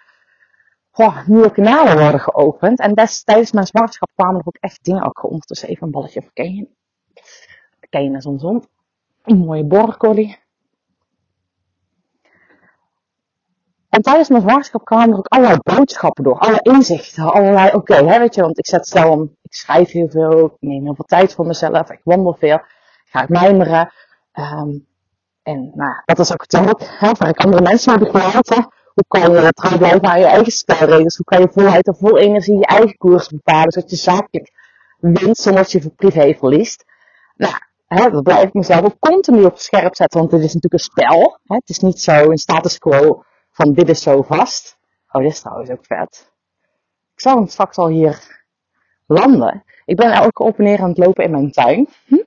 oh, 0.98 1.28
nieuwe 1.28 1.52
kanalen 1.52 1.98
worden 2.00 2.20
geopend. 2.20 2.80
En 2.80 2.94
tijdens 3.26 3.52
mijn 3.52 3.66
zwangerschap 3.66 4.10
kwamen 4.16 4.40
er 4.40 4.48
ook 4.48 4.58
echt 4.60 4.84
dingen. 4.84 5.04
Ook 5.04 5.24
ondertussen 5.24 5.70
even 5.70 5.86
een 5.86 5.92
balletje 5.92 6.22
verkennen. 6.22 6.68
Ken 7.90 8.12
je 8.12 8.22
soms 8.22 8.44
om. 8.44 8.64
Een 9.24 9.38
mooie 9.38 9.66
border 9.66 9.98
collie. 9.98 10.38
En 13.90 14.02
tijdens 14.02 14.30
mijn 14.30 14.42
zwangerschap 14.42 14.86
kwamen 14.86 15.10
er 15.10 15.18
ook 15.18 15.28
allerlei 15.28 15.60
boodschappen 15.64 16.24
door, 16.24 16.40
allerlei 16.40 16.76
inzichten, 16.76 17.34
allerlei, 17.34 17.68
oké, 17.68 17.78
okay, 17.78 18.20
weet 18.20 18.36
je, 18.36 18.42
want 18.42 18.58
ik 18.58 18.66
zet 18.66 18.88
stel 18.88 19.12
om, 19.12 19.22
ik 19.42 19.54
schrijf 19.54 19.92
heel 19.92 20.10
veel, 20.10 20.46
ik 20.46 20.52
neem 20.60 20.84
heel 20.84 20.96
veel 20.96 21.06
tijd 21.06 21.34
voor 21.34 21.46
mezelf, 21.46 21.92
ik 21.92 22.02
wandel 22.04 22.34
veel. 22.40 22.60
ga 23.06 23.22
ik 23.22 23.30
mijmeren. 23.30 23.92
Um, 24.34 24.88
en 25.44 25.72
nou, 25.76 26.02
dat 26.06 26.20
is 26.20 26.32
ook 26.32 26.46
het 26.48 26.90
hè, 27.00 27.12
waar 27.12 27.30
ik 27.30 27.38
andere 27.38 27.64
mensen 27.64 28.00
mee 28.00 28.12
begeleid. 28.12 28.68
Hoe 28.98 29.22
kan 29.22 29.32
je 29.32 29.52
trouw 29.54 29.78
blijven 29.78 30.04
aan 30.04 30.20
je 30.20 30.26
eigen 30.26 30.52
spelregels? 30.52 31.16
Hoe 31.16 31.26
kan 31.26 31.40
je 31.40 31.50
voluit 31.52 31.88
en 31.88 31.96
vol 31.96 32.18
energie 32.18 32.58
je 32.58 32.66
eigen 32.66 32.98
koers 32.98 33.28
bepalen, 33.28 33.72
zodat 33.72 33.90
je 33.90 33.96
zakelijk 33.96 34.52
wint 35.00 35.38
zonder 35.38 35.62
dat 35.62 35.72
je 35.72 35.90
privé 35.90 36.34
verliest? 36.34 36.86
Nou, 37.36 37.54
hè, 37.88 38.10
dat 38.10 38.24
blijf 38.24 38.44
ik 38.44 38.54
mezelf 38.54 38.84
ook 38.86 39.00
continu 39.00 39.44
op 39.44 39.58
scherp 39.58 39.96
zetten, 39.96 40.20
want 40.20 40.32
dit 40.32 40.40
is 40.40 40.54
natuurlijk 40.54 40.74
een 40.74 40.80
spel. 40.80 41.40
Hè? 41.44 41.56
Het 41.56 41.70
is 41.70 41.80
niet 41.80 42.00
zo 42.00 42.30
een 42.30 42.38
status 42.38 42.78
quo 42.78 43.24
van 43.52 43.74
dit 43.74 43.90
is 43.90 44.02
zo 44.02 44.22
vast. 44.22 44.78
Oh, 45.12 45.22
dit 45.22 45.32
is 45.32 45.40
trouwens 45.40 45.70
ook 45.70 45.86
vet. 45.86 46.32
Ik 47.14 47.22
zal 47.22 47.36
hem 47.36 47.48
straks 47.48 47.78
al 47.78 47.88
hier 47.88 48.46
landen. 49.06 49.64
Ik 49.86 49.96
ben 49.96 50.12
elke 50.12 50.44
op 50.44 50.60
en 50.60 50.80
aan 50.80 50.90
het 50.90 50.98
lopen 50.98 51.24
in 51.24 51.32
mijn 51.32 51.52
tuin. 51.52 51.88
Hm? 52.06 52.24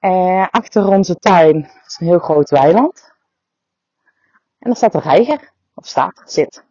Uh, 0.00 0.46
achter 0.50 0.86
onze 0.86 1.14
tuin 1.14 1.70
is 1.86 1.96
een 2.00 2.06
heel 2.06 2.18
groot 2.18 2.50
weiland. 2.50 3.14
En 4.66 4.72
er 4.72 4.78
staat 4.78 4.94
een 4.94 5.00
reiger. 5.00 5.52
Of 5.74 5.86
staat, 5.86 6.22
zit. 6.24 6.64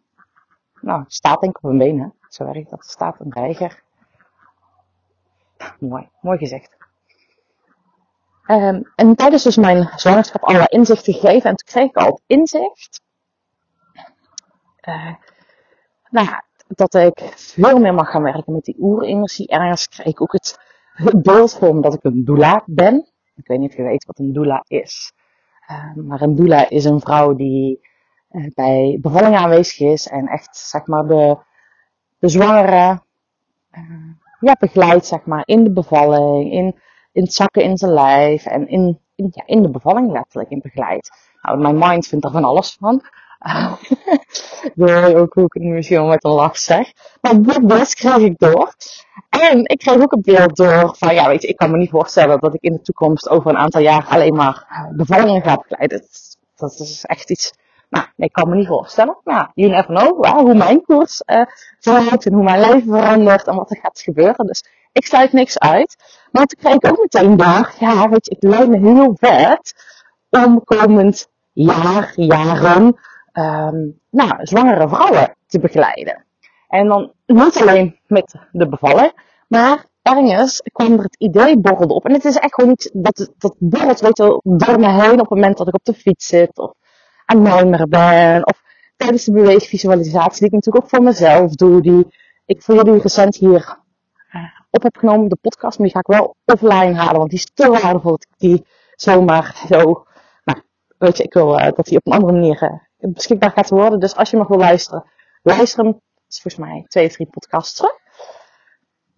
Nou, 0.80 1.04
staat 1.06 1.40
denk 1.40 1.58
ik 1.58 1.64
op 1.64 1.78
been, 1.78 2.00
hè. 2.00 2.08
Zo 2.28 2.44
werkt 2.44 2.70
dat. 2.70 2.84
Staat 2.84 3.20
een 3.20 3.32
reiger. 3.32 3.82
Mooi, 5.78 6.08
mooi 6.20 6.38
gezegd. 6.38 6.76
Um, 8.46 8.92
en 8.94 9.14
tijdens 9.14 9.42
dus 9.42 9.56
mijn 9.56 9.88
zwangerschap 9.96 10.42
allerlei 10.42 10.68
inzichten 10.68 11.12
gegeven. 11.12 11.50
En 11.50 11.56
toen 11.56 11.68
kreeg 11.68 11.88
ik 11.88 11.96
al 11.96 12.06
het 12.06 12.22
inzicht. 12.26 13.00
Uh, 14.88 15.14
nou 16.10 16.26
ja, 16.26 16.44
dat 16.66 16.94
ik 16.94 17.20
veel 17.36 17.78
meer 17.78 17.94
mag 17.94 18.10
gaan 18.10 18.22
werken 18.22 18.52
met 18.52 18.64
die 18.64 18.76
oerenergie. 18.78 19.48
Ergens 19.48 19.88
kreeg 19.88 20.06
ik 20.06 20.22
ook 20.22 20.32
het 20.32 20.58
beeld 21.22 21.54
voor 21.58 21.82
dat 21.82 21.94
ik 21.94 22.04
een 22.04 22.24
doula 22.24 22.62
ben. 22.66 23.08
Ik 23.34 23.46
weet 23.46 23.58
niet 23.58 23.70
of 23.70 23.76
je 23.76 23.82
weet 23.82 24.04
wat 24.04 24.18
een 24.18 24.32
doula 24.32 24.64
is. 24.66 25.12
Uh, 25.70 26.04
maar 26.04 26.20
een 26.20 26.68
is 26.68 26.84
een 26.84 27.00
vrouw 27.00 27.34
die 27.34 27.80
uh, 28.30 28.46
bij 28.54 28.98
bevalling 29.00 29.36
aanwezig 29.36 29.80
is 29.80 30.08
en 30.08 30.26
echt, 30.26 30.56
zeg 30.56 30.86
maar, 30.86 31.06
de, 31.06 31.38
de 32.18 32.28
zwangere 32.28 33.00
uh, 33.72 33.80
ja, 34.40 34.56
begeleidt, 34.58 35.06
zeg 35.06 35.24
maar, 35.24 35.42
in 35.44 35.64
de 35.64 35.72
bevalling, 35.72 36.52
in, 36.52 36.80
in 37.12 37.22
het 37.22 37.34
zakken 37.34 37.62
in 37.62 37.76
zijn 37.76 37.92
lijf 37.92 38.46
en 38.46 38.68
in, 38.68 39.00
in, 39.46 39.62
de 39.62 39.70
bevalling 39.70 40.12
letterlijk 40.12 40.50
in 40.50 40.60
begeleidt. 40.60 41.34
Nou, 41.42 41.58
mijn 41.58 41.78
mind 41.78 42.06
vindt 42.06 42.24
er 42.24 42.30
van 42.30 42.44
alles 42.44 42.76
van. 42.80 43.02
Door 44.74 45.14
ook 45.14 45.34
hoe 45.34 45.44
ik 45.44 45.52
het 45.52 45.62
misschien 45.62 46.08
met 46.08 46.24
een 46.24 46.30
lach 46.30 46.58
zeg. 46.58 46.92
Maar 47.20 47.42
dit 47.42 47.66
best 47.66 47.94
kreeg 47.94 48.16
ik 48.16 48.38
door. 48.38 48.74
En 49.28 49.64
ik 49.64 49.78
kreeg 49.78 50.02
ook 50.02 50.12
een 50.12 50.22
beeld 50.22 50.56
door 50.56 50.94
van, 50.98 51.14
ja 51.14 51.28
weet 51.28 51.42
je, 51.42 51.48
ik 51.48 51.56
kan 51.56 51.70
me 51.70 51.76
niet 51.76 51.90
voorstellen 51.90 52.40
dat 52.40 52.54
ik 52.54 52.62
in 52.62 52.72
de 52.72 52.82
toekomst 52.82 53.28
over 53.28 53.50
een 53.50 53.56
aantal 53.56 53.80
jaar 53.80 54.06
alleen 54.08 54.34
maar 54.34 54.66
eh, 54.68 54.96
bevallingen 54.96 55.42
ga 55.42 55.56
begeleiden. 55.56 55.98
Dat, 55.98 56.36
dat 56.54 56.80
is 56.80 57.04
echt 57.04 57.30
iets, 57.30 57.52
nou, 57.88 58.06
ik 58.16 58.32
kan 58.32 58.48
me 58.48 58.56
niet 58.56 58.66
voorstellen. 58.66 59.16
Nou, 59.24 59.46
you 59.54 59.70
never 59.70 59.94
know 59.94 60.26
hoe 60.26 60.54
mijn 60.54 60.82
koers 60.82 61.22
uh, 61.26 61.42
verandert 61.78 62.26
en 62.26 62.32
hoe 62.32 62.44
mijn 62.44 62.60
leven 62.60 62.82
verandert 62.82 63.46
en 63.46 63.56
wat 63.56 63.70
er 63.70 63.78
gaat 63.82 64.00
gebeuren. 64.00 64.46
Dus 64.46 64.64
ik 64.92 65.06
sluit 65.06 65.32
niks 65.32 65.58
uit. 65.58 65.96
Maar 66.30 66.46
toen 66.46 66.60
kreeg 66.60 66.74
ik 66.74 66.90
ook 66.90 67.00
meteen 67.00 67.36
door, 67.36 67.72
ja 67.78 68.08
weet 68.08 68.26
je, 68.26 68.36
het 68.38 68.50
lijkt 68.50 68.68
me 68.68 68.78
heel 68.78 69.16
vet 69.18 69.74
om 70.30 70.64
komend 70.64 71.28
jaar, 71.52 72.12
jaren, 72.14 72.98
um, 73.38 74.00
nou, 74.10 74.32
zwangere 74.38 74.88
vrouwen 74.88 75.36
te 75.46 75.58
begeleiden. 75.58 76.24
En 76.68 76.86
dan 76.86 77.12
niet 77.26 77.60
alleen 77.60 77.98
met 78.06 78.34
de 78.52 78.68
bevallen, 78.68 79.12
maar 79.48 79.86
ergens 80.02 80.62
kwam 80.72 80.92
er 80.92 81.02
het 81.02 81.16
idee 81.18 81.58
borrelde 81.58 81.94
op. 81.94 82.04
En 82.04 82.12
het 82.12 82.24
is 82.24 82.36
echt 82.36 82.54
gewoon 82.54 82.70
iets 82.70 82.90
dat, 82.92 83.32
dat 83.38 83.54
borrelt 83.58 84.00
weet 84.00 84.16
je, 84.16 84.40
door 84.42 84.80
me 84.80 84.90
heen 84.90 85.12
op 85.12 85.18
het 85.18 85.30
moment 85.30 85.56
dat 85.56 85.68
ik 85.68 85.74
op 85.74 85.84
de 85.84 85.94
fiets 85.94 86.26
zit 86.26 86.58
of 86.58 86.72
aan 87.24 87.42
mijmeren 87.42 87.88
ben. 87.88 88.46
Of 88.46 88.62
tijdens 88.96 89.24
de 89.24 89.32
beweegvisualisatie 89.32 90.38
die 90.38 90.46
ik 90.46 90.52
natuurlijk 90.52 90.84
ook 90.84 90.90
voor 90.90 91.02
mezelf 91.02 91.54
doe. 91.54 91.82
Die 91.82 92.06
ik 92.46 92.62
voor 92.62 92.74
jullie 92.74 93.00
recent 93.00 93.36
hier 93.36 93.78
op 94.70 94.82
heb 94.82 94.96
genomen, 94.96 95.28
de 95.28 95.38
podcast. 95.40 95.78
Maar 95.78 95.86
die 95.88 95.96
ga 95.96 96.14
ik 96.14 96.18
wel 96.18 96.36
offline 96.44 96.94
halen, 96.94 97.18
want 97.18 97.30
die 97.30 97.38
is 97.38 97.50
te 97.54 97.68
waardevol 97.68 98.10
dat 98.10 98.26
ik 98.30 98.38
die 98.38 98.66
zomaar 98.94 99.64
zo... 99.68 100.06
Nou, 100.44 100.62
weet 100.98 101.16
je, 101.16 101.22
ik 101.22 101.32
wil 101.32 101.58
uh, 101.58 101.68
dat 101.74 101.86
die 101.86 101.96
op 101.96 102.06
een 102.06 102.12
andere 102.12 102.32
manier 102.32 102.62
uh, 102.62 102.70
beschikbaar 102.98 103.50
gaat 103.50 103.70
worden. 103.70 104.00
Dus 104.00 104.16
als 104.16 104.30
je 104.30 104.36
nog 104.36 104.48
wil 104.48 104.58
luisteren, 104.58 105.04
luister 105.42 105.84
hem 105.84 106.00
is 106.28 106.40
volgens 106.40 106.66
mij 106.66 106.84
twee, 106.88 107.08
drie 107.08 107.28
podcasts 107.30 107.74
terug. 107.74 107.94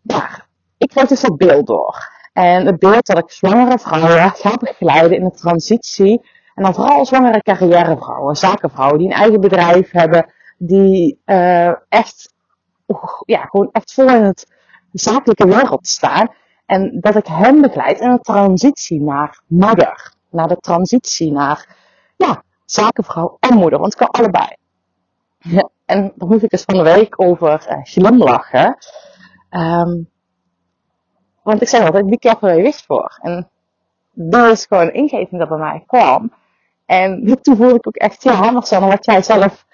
Maar 0.03 0.47
ik 0.79 0.89
kreeg 0.89 1.07
dus 1.07 1.21
dat 1.21 1.37
beeld 1.37 1.67
door. 1.67 2.17
En 2.33 2.67
het 2.67 2.79
beeld 2.79 3.07
dat 3.07 3.19
ik 3.19 3.31
zwangere 3.31 3.79
vrouwen 3.79 4.31
ga 4.31 4.57
begeleiden 4.57 5.17
in 5.17 5.25
de 5.25 5.31
transitie. 5.31 6.21
En 6.55 6.63
dan 6.63 6.75
vooral 6.75 7.07
zwangere 7.07 7.43
carrièrevrouwen, 7.43 8.37
zakenvrouwen 8.37 8.99
die 8.99 9.09
een 9.09 9.15
eigen 9.15 9.41
bedrijf 9.41 9.91
hebben. 9.91 10.33
Die 10.59 11.21
uh, 11.27 11.73
echt, 11.89 12.35
ja, 13.25 13.41
gewoon 13.41 13.69
echt 13.73 13.93
vol 13.93 14.09
in 14.09 14.25
het 14.25 14.47
zakelijke 14.93 15.47
wereld 15.47 15.87
staan. 15.87 16.29
En 16.67 17.01
dat 17.01 17.17
ik 17.17 17.27
hen 17.27 17.61
begeleid 17.61 18.01
in 18.01 18.11
de 18.11 18.21
transitie 18.21 19.01
naar 19.01 19.41
moeder. 19.47 20.13
Naar 20.31 20.49
de 20.49 20.57
transitie 20.57 21.33
naar, 21.33 21.77
ja, 22.17 22.43
zakenvrouw 22.71 23.37
en 23.41 23.55
moeder. 23.55 23.79
Want 23.79 23.93
ik 23.93 23.99
kan 23.99 24.11
allebei. 24.11 24.57
En 25.89 26.13
daar 26.17 26.29
moet 26.29 26.43
ik 26.43 26.51
dus 26.51 26.63
van 26.63 26.75
de 26.75 26.83
week 26.83 27.21
over 27.21 27.67
uh, 27.71 27.79
glimlachen. 27.83 28.77
Um, 29.51 30.09
want 31.43 31.63
ik 31.63 31.69
zeg 31.69 31.87
altijd, 31.87 32.05
wie 32.05 32.19
keer 32.19 32.37
waar 32.41 32.57
je 32.57 32.73
voor. 32.87 33.19
En 33.23 33.49
dat 34.13 34.51
is 34.51 34.67
gewoon 34.67 34.87
een 34.87 34.95
ingeving 34.95 35.41
dat 35.41 35.49
bij 35.49 35.59
mij 35.59 35.85
kwam. 35.87 36.33
En 36.87 37.25
toen 37.43 37.57
voelde 37.57 37.75
ik 37.75 37.87
ook 37.87 37.97
echt, 37.97 38.23
ja, 38.23 38.51
Marcel, 38.51 38.81
wat 38.81 39.05
jij 39.05 39.23
zelf 39.23 39.67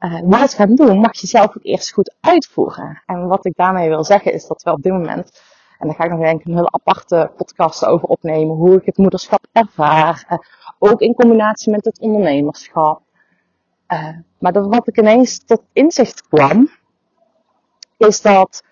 uh, 0.00 0.20
wilt 0.20 0.54
gaan 0.54 0.74
doen, 0.74 0.98
mag 0.98 1.20
je 1.20 1.26
zelf 1.26 1.46
ook 1.46 1.62
eerst 1.64 1.92
goed 1.92 2.14
uitvoeren. 2.20 3.02
En 3.06 3.26
wat 3.26 3.46
ik 3.46 3.56
daarmee 3.56 3.88
wil 3.88 4.04
zeggen 4.04 4.32
is 4.32 4.46
dat 4.46 4.62
we 4.62 4.72
op 4.72 4.82
dit 4.82 4.92
moment, 4.92 5.42
en 5.84 5.90
daar 5.90 5.98
ga 5.98 6.04
ik 6.04 6.10
nog 6.10 6.20
denk 6.20 6.44
een 6.44 6.54
hele 6.54 6.70
aparte 6.70 7.30
podcast 7.36 7.84
over 7.84 8.08
opnemen, 8.08 8.56
hoe 8.56 8.76
ik 8.76 8.86
het 8.86 8.96
moederschap 8.96 9.46
ervaar. 9.52 10.26
Uh, 10.30 10.38
ook 10.78 11.00
in 11.00 11.14
combinatie 11.14 11.72
met 11.72 11.84
het 11.84 11.98
ondernemerschap. 11.98 13.00
Uh, 13.88 14.08
maar 14.38 14.52
dat 14.52 14.66
wat 14.66 14.88
ik 14.88 14.98
ineens 14.98 15.44
tot 15.44 15.62
inzicht 15.72 16.28
kwam, 16.28 16.70
is 17.96 18.22
dat, 18.22 18.62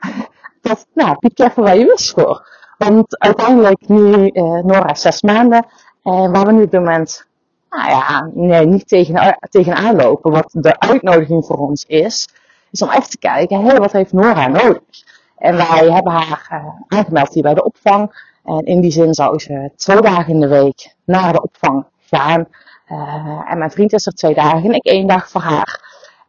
dat 0.60 0.86
nou, 0.94 1.16
be 1.18 1.32
careful 1.34 1.62
waar 1.62 1.76
je 1.76 1.84
wish 1.84 2.12
voor. 2.12 2.48
Want 2.78 3.18
uiteindelijk 3.18 3.88
nu, 3.88 4.30
uh, 4.32 4.62
Nora, 4.62 4.94
zes 4.94 5.22
maanden, 5.22 5.66
en 6.02 6.32
waar 6.32 6.46
we 6.46 6.52
nu 6.52 6.62
op 6.62 6.70
dit 6.70 6.80
moment, 6.80 7.26
nou 7.70 7.88
ja, 7.88 8.30
nee, 8.34 8.66
niet 8.66 8.88
tegen, 8.88 9.38
tegenaan 9.50 9.96
lopen. 9.96 10.30
Wat 10.30 10.48
de 10.52 10.78
uitnodiging 10.80 11.44
voor 11.44 11.56
ons 11.56 11.84
is, 11.84 12.28
is 12.70 12.82
om 12.82 12.88
echt 12.88 13.10
te 13.10 13.18
kijken, 13.18 13.64
hé, 13.64 13.76
wat 13.76 13.92
heeft 13.92 14.12
Nora 14.12 14.48
nodig? 14.48 15.20
En 15.42 15.56
wij 15.56 15.90
hebben 15.90 16.12
haar 16.12 16.48
uh, 16.52 16.98
aangemeld 16.98 17.34
hier 17.34 17.42
bij 17.42 17.54
de 17.54 17.64
opvang. 17.64 18.30
En 18.44 18.64
in 18.64 18.80
die 18.80 18.90
zin 18.90 19.14
zou 19.14 19.38
ze 19.38 19.70
twee 19.76 20.00
dagen 20.00 20.32
in 20.32 20.40
de 20.40 20.48
week 20.48 20.94
naar 21.04 21.32
de 21.32 21.42
opvang 21.42 21.84
gaan. 22.00 22.46
Uh, 22.88 23.42
en 23.48 23.58
mijn 23.58 23.70
vriend 23.70 23.92
is 23.92 24.06
er 24.06 24.12
twee 24.12 24.34
dagen 24.34 24.64
en 24.64 24.72
ik 24.72 24.84
één 24.84 25.06
dag 25.06 25.28
voor 25.28 25.40
haar. 25.40 25.80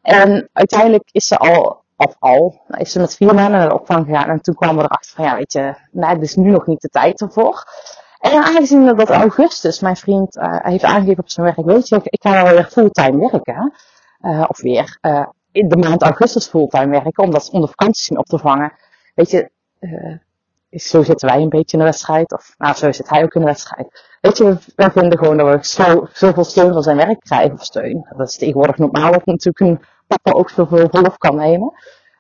En 0.02 0.50
uiteindelijk 0.54 1.10
is 1.12 1.28
ze 1.28 1.38
al, 1.38 1.82
of 1.98 2.16
al, 2.20 2.62
is 2.78 2.92
ze 2.92 3.00
met 3.00 3.16
vier 3.16 3.36
maanden 3.36 3.60
naar 3.60 3.70
de 3.70 3.80
opvang 3.80 4.06
gegaan. 4.06 4.30
En 4.30 4.42
toen 4.42 4.56
kwamen 4.56 4.78
we 4.78 4.84
erachter 4.84 5.16
van, 5.16 5.26
ja 5.26 5.36
weet 5.36 5.54
je, 5.54 5.76
nee, 5.92 6.14
dit 6.14 6.24
is 6.24 6.36
nu 6.36 6.50
nog 6.50 6.66
niet 6.66 6.82
de 6.82 6.90
tijd 6.90 7.22
ervoor. 7.22 7.64
En 8.20 8.44
aangezien 8.44 8.96
dat 8.96 9.10
augustus, 9.10 9.80
mijn 9.80 9.96
vriend 9.96 10.36
uh, 10.36 10.56
heeft 10.62 10.84
aangegeven 10.84 11.24
op 11.24 11.30
zijn 11.30 11.46
werk, 11.46 11.68
weet 11.68 11.88
je, 11.88 12.00
ik 12.04 12.22
ga 12.22 12.44
wel 12.44 12.54
weer 12.54 12.66
fulltime 12.66 13.30
werken. 13.32 13.74
Of 14.48 14.62
weer 14.62 14.98
in 15.52 15.68
de 15.68 15.78
maand 15.78 16.02
augustus 16.02 16.48
fulltime 16.48 16.88
werken, 16.88 17.24
omdat, 17.24 17.50
om 17.52 17.62
de 17.62 17.68
vakanties 17.68 18.18
op 18.18 18.26
te 18.26 18.38
vangen. 18.38 18.74
Weet 19.14 19.32
je, 19.32 19.50
zo 20.70 21.04
zitten 21.04 21.30
wij 21.30 21.42
een 21.42 21.50
beetje 21.50 21.78
in 21.78 21.84
de 21.84 21.90
wedstrijd. 21.90 22.34
Of 22.34 22.56
nou, 22.58 22.76
zo 22.76 22.92
zit 22.92 23.10
hij 23.10 23.24
ook 23.24 23.34
in 23.34 23.42
de 23.42 23.48
wedstrijd. 23.48 24.18
Weet 24.22 24.38
je, 24.38 24.58
we 24.76 24.92
vinden 24.92 25.18
gewoon 25.18 25.38
dat 25.38 25.48
we 25.48 25.68
zo, 25.68 26.08
zoveel 26.14 26.44
steun 26.44 26.74
van 26.74 26.84
zijn 26.84 26.98
werk 26.98 27.20
krijgen. 27.20 27.54
Of 27.54 27.64
steun. 27.64 28.08
Dat 28.18 28.28
is 28.28 28.38
tegenwoordig 28.38 28.78
normaal 28.78 29.12
dat 29.12 29.26
natuurlijk 29.26 29.60
een 29.60 29.86
papa 30.08 30.32
ook 30.32 30.50
zoveel 30.50 30.90
verlof 30.90 31.18
kan 31.18 31.36
nemen. 31.36 31.74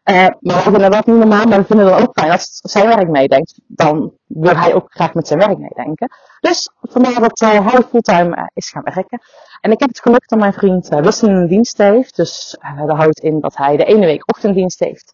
Uh, 0.03 0.15
maar 0.15 0.55
we 0.55 0.61
vinden 0.61 0.91
dat 0.91 1.05
niet 1.05 1.17
normaal, 1.17 1.45
maar 1.45 1.59
we 1.59 1.65
vinden 1.65 1.93
het 1.93 2.01
ook 2.01 2.19
fijn 2.19 2.31
als 2.31 2.59
zijn 2.61 2.87
werk 2.87 3.09
meedenkt. 3.09 3.59
Dan 3.67 4.13
wil 4.27 4.55
hij 4.55 4.73
ook 4.73 4.91
graag 4.91 5.13
met 5.13 5.27
zijn 5.27 5.39
werk 5.39 5.57
meedenken. 5.57 6.11
Dus 6.39 6.69
vandaar 6.81 7.19
dat 7.19 7.41
uh, 7.41 7.67
hij 7.67 7.81
fulltime 7.81 8.49
is 8.53 8.69
gaan 8.69 8.83
werken. 8.83 9.21
En 9.61 9.71
ik 9.71 9.79
heb 9.79 9.89
het 9.89 9.99
geluk 9.99 10.27
dat 10.27 10.39
mijn 10.39 10.53
vriend 10.53 10.87
wisselende 10.87 11.47
dienst 11.47 11.77
heeft. 11.77 12.15
Dus 12.15 12.57
dat 12.85 12.97
houdt 12.97 13.19
in 13.19 13.39
dat 13.39 13.57
hij 13.57 13.77
de 13.77 13.85
ene 13.85 14.05
week 14.05 14.29
ochtenddienst 14.29 14.79
heeft. 14.79 15.13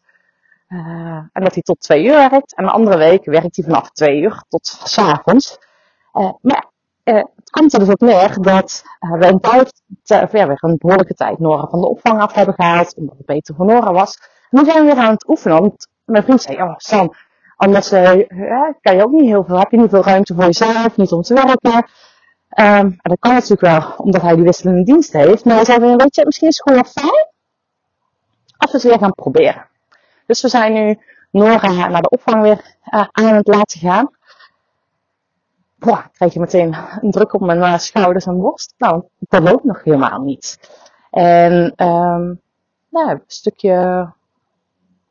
Uh, 0.69 0.79
en 1.33 1.43
dat 1.43 1.53
hij 1.53 1.61
tot 1.61 1.79
twee 1.79 2.03
uur 2.03 2.29
werkt. 2.29 2.55
En 2.55 2.65
de 2.65 2.71
andere 2.71 2.97
week 2.97 3.25
werkt 3.25 3.55
hij 3.55 3.65
vanaf 3.65 3.89
twee 3.89 4.21
uur 4.21 4.43
tot 4.49 4.67
s 4.83 4.97
avonds. 4.97 5.57
Uh, 6.13 6.31
maar 6.41 6.65
uh, 7.03 7.15
het 7.15 7.49
komt 7.49 7.73
er 7.73 7.79
dus 7.79 7.89
op 7.89 7.99
neer 7.99 8.41
dat 8.41 8.83
we 8.99 9.25
een 9.25 9.39
tijd, 9.39 9.81
een 10.03 10.77
behoorlijke 10.77 11.13
tijd 11.13 11.39
Nora 11.39 11.67
van 11.67 11.81
de 11.81 11.89
opvang 11.89 12.21
af 12.21 12.33
hebben 12.33 12.53
gehaald. 12.53 12.95
Omdat 12.95 13.17
het 13.17 13.25
beter 13.25 13.55
voor 13.55 13.65
Nora 13.65 13.91
was. 13.93 14.19
En 14.49 14.59
nu 14.59 14.65
zijn 14.65 14.85
we 14.85 14.93
weer 14.93 15.03
aan 15.03 15.13
het 15.13 15.27
oefenen. 15.27 15.59
Want 15.59 15.88
mijn 16.05 16.23
vriend 16.23 16.41
zei, 16.41 16.61
oh 16.61 16.73
Sam, 16.77 17.13
Anders 17.59 17.89
kan 18.81 18.95
je 18.95 19.03
ook 19.03 19.11
niet 19.11 19.25
heel 19.25 19.43
veel, 19.43 19.59
heb 19.59 19.71
je 19.71 19.77
niet 19.77 19.89
veel 19.89 20.03
ruimte 20.03 20.33
voor 20.33 20.43
jezelf, 20.43 20.97
niet 20.97 21.11
om 21.11 21.21
te 21.21 21.33
werken. 21.33 21.73
Um, 21.73 21.85
en 22.75 22.99
dat 23.01 23.19
kan 23.19 23.33
natuurlijk 23.33 23.61
wel, 23.61 23.93
omdat 23.97 24.21
hij 24.21 24.35
die 24.35 24.43
wisselende 24.43 24.83
dienst 24.83 25.13
heeft. 25.13 25.45
Maar 25.45 25.55
hij 25.55 25.65
zei, 25.65 25.95
weet 25.95 26.15
je, 26.15 26.25
misschien 26.25 26.47
is 26.47 26.57
het 26.57 26.69
gewoon 26.69 26.85
fijn 26.85 27.27
als 28.57 28.71
we 28.71 28.77
het 28.77 28.83
weer 28.83 28.99
gaan 28.99 29.13
proberen. 29.13 29.68
Dus 30.29 30.41
we 30.41 30.48
zijn 30.48 30.74
nu 30.74 31.00
Nora 31.31 31.88
naar 31.88 32.01
de 32.01 32.09
opvang 32.09 32.41
weer 32.41 32.75
uh, 32.93 33.07
aan 33.12 33.36
het 33.36 33.48
laten 33.48 33.79
gaan. 33.79 34.09
Boah, 35.75 36.05
krijg 36.13 36.33
je 36.33 36.39
meteen 36.39 36.75
een 37.01 37.12
druk 37.12 37.33
op 37.33 37.41
mijn 37.41 37.57
uh, 37.57 37.77
schouders 37.77 38.25
en 38.25 38.39
borst. 38.39 38.74
Nou, 38.77 39.03
dat 39.19 39.43
loopt 39.43 39.63
nog 39.63 39.83
helemaal 39.83 40.21
niet. 40.21 40.59
En 41.12 41.53
um, 41.86 42.41
nou, 42.89 43.09
een 43.09 43.24
stukje 43.27 44.07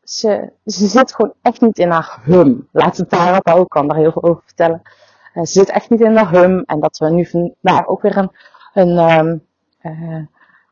ze, 0.02 0.52
ze 0.64 0.86
zit 0.86 1.14
gewoon 1.14 1.32
echt 1.42 1.60
niet 1.60 1.78
in 1.78 1.90
haar 1.90 2.18
hum. 2.22 2.68
Laat 2.72 2.96
het 2.96 3.10
daarop 3.10 3.48
ook, 3.48 3.68
kan 3.68 3.88
daar 3.88 3.96
heel 3.96 4.12
veel 4.12 4.22
over 4.22 4.42
vertellen. 4.44 4.82
Ze 5.34 5.44
zit 5.44 5.68
echt 5.68 5.90
niet 5.90 6.00
in 6.00 6.16
haar 6.16 6.30
hum. 6.30 6.62
En 6.66 6.80
dat 6.80 6.98
we 6.98 7.10
nu 7.10 7.26
vandaag 7.26 7.86
ook 7.86 8.02
weer 8.02 8.16
een, 8.16 8.30
een, 8.72 9.42
uh, 9.82 10.22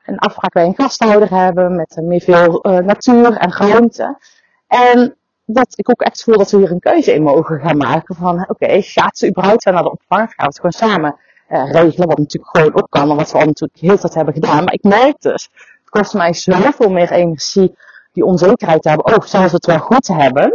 een 0.07 0.19
afspraak 0.19 0.53
bij 0.53 0.65
een 0.65 0.75
gasthouder 0.75 1.31
hebben 1.31 1.77
met 1.77 1.99
meer 2.03 2.21
veel 2.21 2.67
uh, 2.67 2.79
natuur 2.79 3.37
en 3.37 3.53
ruimte. 3.53 4.19
En 4.67 5.17
dat 5.45 5.73
ik 5.77 5.91
ook 5.91 6.01
echt 6.01 6.23
voel 6.23 6.37
dat 6.39 6.51
we 6.51 6.57
hier 6.57 6.71
een 6.71 6.81
keuze 6.81 7.15
in 7.15 7.23
mogen 7.23 7.61
gaan 7.61 7.77
maken 7.77 8.15
van, 8.15 8.41
oké, 8.41 8.51
okay, 8.51 8.83
gaat 8.83 9.19
ze 9.19 9.29
überhaupt 9.29 9.65
naar 9.65 9.83
de 9.83 9.91
opvang? 9.91 10.21
Gaan 10.21 10.35
we 10.37 10.45
het 10.45 10.57
gewoon 10.57 10.73
samen 10.73 11.17
regelen? 11.49 12.09
Wat 12.09 12.19
natuurlijk 12.19 12.57
gewoon 12.57 12.75
ook 12.75 12.91
kan, 12.91 13.11
en 13.11 13.17
wat 13.17 13.33
we 13.33 13.39
al 13.39 13.47
natuurlijk 13.47 13.81
heel 13.81 13.99
tijd 13.99 14.15
hebben 14.15 14.35
gedaan. 14.35 14.65
Maar 14.65 14.73
ik 14.73 14.83
merk 14.83 15.21
dus, 15.21 15.49
het 15.81 15.91
kost 15.91 16.15
mij 16.15 16.33
zoveel 16.33 16.91
meer 16.91 17.11
energie 17.11 17.77
die 18.13 18.25
onzekerheid 18.25 18.83
te 18.83 18.89
hebben, 18.89 19.07
oh, 19.07 19.25
zouden 19.25 19.51
ze 19.51 19.57
het 19.57 19.67
wel 19.67 19.79
goed 19.79 20.07
hebben? 20.07 20.53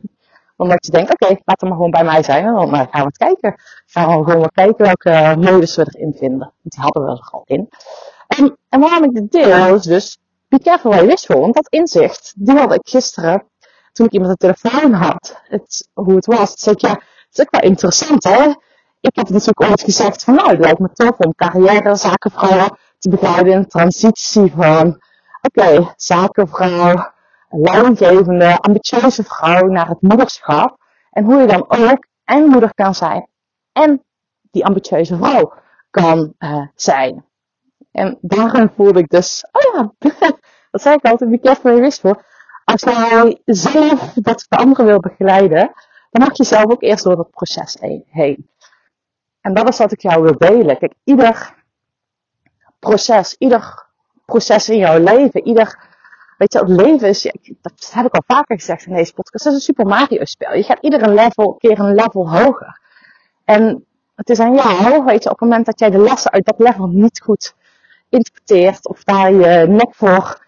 Omdat 0.56 0.86
je 0.86 0.92
denkt, 0.92 1.12
oké, 1.12 1.24
okay, 1.24 1.42
laat 1.44 1.60
hem 1.60 1.68
maar 1.68 1.78
gewoon 1.78 1.92
bij 1.92 2.04
mij 2.04 2.22
zijn. 2.22 2.46
En 2.46 2.54
dan 2.54 2.68
gaan 2.68 2.88
we 2.90 2.98
het 2.98 3.16
kijken. 3.16 3.54
Gaan 3.86 4.18
we 4.18 4.30
gewoon 4.30 4.50
kijken 4.54 4.84
welke 4.84 5.36
modus 5.38 5.76
we 5.76 5.86
erin 5.92 6.14
vinden. 6.18 6.52
Die 6.62 6.80
hadden 6.80 7.04
we 7.04 7.10
er 7.10 7.28
al 7.30 7.42
in. 7.46 7.68
En, 8.26 8.58
en 8.68 8.80
waarom 8.80 9.04
ik 9.04 9.14
dit 9.14 9.32
deel 9.32 9.74
is 9.74 9.82
dus, 9.82 10.18
be 10.48 10.58
careful 10.58 10.90
waar 10.90 11.00
je 11.00 11.06
wist 11.06 11.26
voor. 11.26 11.40
Want 11.40 11.54
dat 11.54 11.68
inzicht, 11.68 12.32
die 12.36 12.56
had 12.56 12.74
ik 12.74 12.88
gisteren, 12.88 13.44
toen 13.92 14.06
ik 14.06 14.12
iemand 14.12 14.40
de 14.40 14.52
telefoon 14.52 14.92
had, 14.92 15.40
het, 15.48 15.88
hoe 15.92 16.14
het 16.14 16.26
was. 16.26 16.52
Zei 16.52 16.76
ja, 16.78 16.90
het 16.90 17.02
is 17.32 17.40
ook 17.40 17.50
wel 17.50 17.70
interessant 17.70 18.24
hè. 18.24 18.48
Ik 19.00 19.16
heb 19.16 19.28
natuurlijk 19.28 19.60
ooit 19.60 19.82
gezegd 19.82 20.24
van, 20.24 20.34
nou, 20.34 20.50
het 20.50 20.58
lijkt 20.58 20.78
me 20.78 20.92
tof 20.92 21.18
om 21.18 21.34
carrière 21.34 21.96
zakenvrouwen 21.96 22.78
te 22.98 23.08
begeleiden 23.08 23.52
in 23.52 23.66
transitie 23.66 24.52
van 24.56 25.00
oké, 25.42 25.92
zakenvrouw, 25.96 27.12
leidinggevende, 27.48 28.58
ambitieuze 28.58 29.24
vrouw 29.24 29.66
naar 29.66 29.88
het 29.88 30.02
moederschap. 30.02 30.76
En 31.10 31.24
hoe 31.24 31.40
je 31.40 31.46
dan 31.46 31.64
ook 31.68 32.06
en 32.24 32.44
moeder 32.44 32.74
kan 32.74 32.94
zijn 32.94 33.28
en 33.72 34.04
die 34.50 34.64
ambitieuze 34.64 35.16
vrouw 35.16 35.52
kan 35.90 36.34
uh, 36.38 36.66
zijn. 36.74 37.24
En 37.96 38.18
daarin 38.20 38.70
voelde 38.76 38.98
ik 38.98 39.08
dus, 39.08 39.46
oh 39.52 39.74
ja, 39.74 39.92
dat 40.70 40.82
zei 40.82 40.94
ik 40.94 41.04
altijd, 41.04 41.30
wie 41.30 41.40
careful 41.40 41.70
je 41.70 41.80
wist 41.80 42.00
voor. 42.00 42.24
Als 42.64 42.82
jij 42.82 43.40
zelf 43.44 44.12
dat 44.14 44.46
de 44.48 44.56
anderen 44.56 44.86
wil 44.86 45.00
begeleiden, 45.00 45.72
dan 46.10 46.26
mag 46.26 46.36
je 46.36 46.44
zelf 46.44 46.64
ook 46.64 46.82
eerst 46.82 47.04
door 47.04 47.16
dat 47.16 47.30
proces 47.30 47.76
heen. 48.08 48.48
En 49.40 49.54
dat 49.54 49.68
is 49.68 49.78
wat 49.78 49.92
ik 49.92 50.00
jou 50.00 50.22
wil 50.22 50.38
delen. 50.38 50.78
Kijk, 50.78 50.92
ieder 51.04 51.54
proces, 52.78 53.34
ieder 53.38 53.86
proces 54.24 54.68
in 54.68 54.78
jouw 54.78 54.98
leven. 54.98 55.46
Ieder, 55.46 55.78
weet 56.38 56.52
je, 56.52 56.58
het 56.58 56.68
leven 56.68 57.08
is, 57.08 57.32
dat 57.60 57.90
heb 57.92 58.06
ik 58.06 58.14
al 58.14 58.36
vaker 58.36 58.56
gezegd 58.56 58.86
in 58.86 58.94
deze 58.94 59.12
podcast, 59.12 59.44
het 59.44 59.52
is 59.52 59.58
een 59.58 59.74
Super 59.74 59.86
Mario 59.86 60.24
spel. 60.24 60.54
Je 60.54 60.62
gaat 60.62 60.82
iedere 60.82 61.08
level, 61.08 61.54
keer 61.54 61.78
een 61.78 61.94
level 61.94 62.30
hoger. 62.30 62.80
En 63.44 63.86
het 64.14 64.28
is 64.30 64.40
aan 64.40 64.54
jou, 64.54 65.04
weet 65.04 65.22
je, 65.22 65.30
op 65.30 65.40
het 65.40 65.48
moment 65.48 65.66
dat 65.66 65.78
jij 65.78 65.90
de 65.90 65.98
lessen 65.98 66.30
uit 66.30 66.44
dat 66.44 66.58
level 66.58 66.86
niet 66.86 67.20
goed 67.20 67.54
interpreteert, 68.08 68.88
of 68.88 69.04
daar 69.04 69.32
je 69.32 69.66
nek 69.68 69.94
voor, 69.94 70.44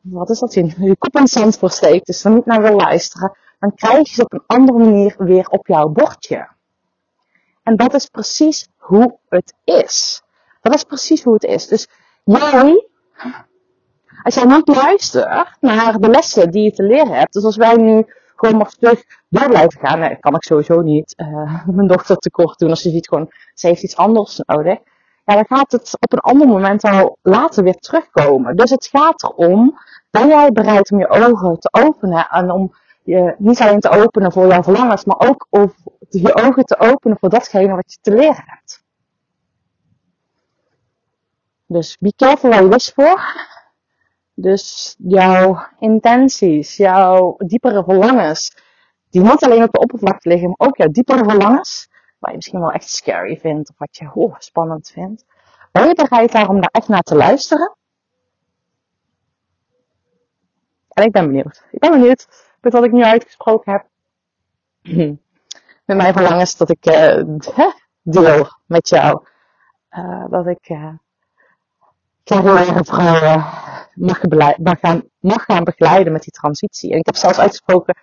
wat 0.00 0.30
is 0.30 0.38
dat, 0.38 0.54
je, 0.54 0.74
je 0.76 0.96
kop 0.96 1.16
in 1.16 1.28
zand 1.28 1.58
voor 1.58 1.70
steekt, 1.70 2.06
dus 2.06 2.24
er 2.24 2.30
niet 2.30 2.46
naar 2.46 2.62
wil 2.62 2.76
luisteren, 2.76 3.36
dan 3.58 3.74
krijg 3.74 4.08
je 4.08 4.14
ze 4.14 4.24
op 4.24 4.32
een 4.32 4.44
andere 4.46 4.78
manier 4.78 5.14
weer 5.18 5.48
op 5.48 5.66
jouw 5.66 5.88
bordje. 5.88 6.48
En 7.62 7.76
dat 7.76 7.94
is 7.94 8.06
precies 8.06 8.68
hoe 8.76 9.18
het 9.28 9.54
is. 9.64 10.22
Dat 10.60 10.74
is 10.74 10.84
precies 10.84 11.22
hoe 11.22 11.34
het 11.34 11.44
is. 11.44 11.66
Dus 11.66 11.88
jij 12.24 12.86
als 14.22 14.34
jij 14.34 14.44
niet 14.44 14.68
luistert 14.68 15.56
naar 15.60 15.98
de 15.98 16.08
lessen 16.08 16.50
die 16.50 16.62
je 16.62 16.72
te 16.72 16.82
leren 16.82 17.12
hebt, 17.12 17.32
dus 17.32 17.44
als 17.44 17.56
wij 17.56 17.76
nu 17.76 18.04
gewoon 18.36 18.56
maar 18.56 18.70
terug 18.70 19.04
door 19.28 19.48
blijven 19.48 19.80
gaan, 19.80 19.98
nee, 19.98 20.16
kan 20.16 20.34
ik 20.34 20.42
sowieso 20.42 20.80
niet 20.80 21.14
uh, 21.16 21.66
mijn 21.66 21.86
dochter 21.86 22.16
tekort 22.16 22.58
doen 22.58 22.70
als 22.70 22.82
je 22.82 22.90
ziet 22.90 23.08
gewoon, 23.08 23.30
ze 23.54 23.66
heeft 23.66 23.82
iets 23.82 23.96
anders 23.96 24.40
nodig. 24.46 24.78
Ja, 25.24 25.34
dan 25.34 25.46
gaat 25.46 25.72
het 25.72 25.96
op 26.00 26.12
een 26.12 26.18
ander 26.18 26.46
moment 26.46 26.82
al 26.82 27.18
later 27.22 27.64
weer 27.64 27.78
terugkomen. 27.78 28.56
Dus 28.56 28.70
het 28.70 28.86
gaat 28.86 29.22
erom, 29.22 29.78
ben 30.10 30.28
jij 30.28 30.52
bereid 30.52 30.92
om 30.92 30.98
je 30.98 31.08
ogen 31.08 31.58
te 31.58 31.68
openen 31.72 32.28
en 32.28 32.50
om 32.50 32.74
je 33.02 33.34
niet 33.38 33.60
alleen 33.60 33.80
te 33.80 33.88
openen 33.88 34.32
voor 34.32 34.46
jouw 34.46 34.62
verlangens, 34.62 35.04
maar 35.04 35.18
ook 35.18 35.46
om 35.50 35.72
je 36.08 36.34
ogen 36.34 36.64
te 36.64 36.78
openen 36.78 37.18
voor 37.20 37.28
datgene 37.28 37.74
wat 37.74 37.92
je 37.92 37.98
te 38.00 38.14
leren 38.14 38.44
hebt. 38.46 38.84
Dus 41.66 41.96
be 41.98 42.12
careful 42.16 42.50
waar 42.50 42.62
je 42.62 42.68
wish 42.68 42.90
voor. 42.94 43.50
Dus 44.34 44.94
jouw 44.98 45.66
intenties, 45.78 46.76
jouw 46.76 47.34
diepere 47.38 47.84
verlangens, 47.84 48.56
die 49.10 49.22
niet 49.22 49.44
alleen 49.44 49.62
op 49.62 49.72
de 49.72 49.80
oppervlakte 49.80 50.28
liggen, 50.28 50.48
maar 50.48 50.68
ook 50.68 50.76
jouw 50.76 50.88
diepere 50.88 51.24
verlangens, 51.24 51.88
waar 52.22 52.30
je 52.30 52.36
misschien 52.36 52.60
wel 52.60 52.72
echt 52.72 52.88
scary 52.88 53.36
vindt 53.36 53.70
of 53.70 53.78
wat 53.78 53.96
je 53.96 54.10
oh, 54.14 54.34
spannend 54.38 54.90
vindt. 54.90 55.24
Ben 55.72 55.86
je 55.86 55.94
bereid 55.94 56.32
daarom 56.32 56.60
daar 56.60 56.70
echt 56.72 56.88
naar 56.88 57.02
te 57.02 57.14
luisteren? 57.14 57.76
En 60.88 61.04
ik 61.04 61.12
ben 61.12 61.26
benieuwd. 61.26 61.64
Ik 61.70 61.78
ben 61.78 61.90
benieuwd 61.90 62.28
met 62.60 62.72
wat 62.72 62.84
ik 62.84 62.92
nu 62.92 63.04
uitgesproken 63.04 63.72
heb. 63.72 63.86
met 65.86 65.96
mijn 65.96 66.12
verlangens 66.12 66.56
dat 66.56 66.70
ik 66.70 66.86
uh, 66.92 67.22
deel 68.02 68.46
met 68.66 68.88
jou. 68.88 69.24
Uh, 69.90 70.24
dat 70.30 70.46
ik 70.46 70.68
uh, 70.68 70.94
carrière 72.24 72.84
vrouwen 72.84 73.44
mag, 73.94 74.22
mag, 74.58 74.78
gaan, 74.80 75.02
mag 75.18 75.44
gaan 75.44 75.64
begeleiden 75.64 76.12
met 76.12 76.22
die 76.22 76.32
transitie. 76.32 76.92
En 76.92 76.98
ik 76.98 77.06
heb 77.06 77.16
zelfs 77.16 77.38
uitgesproken, 77.38 77.96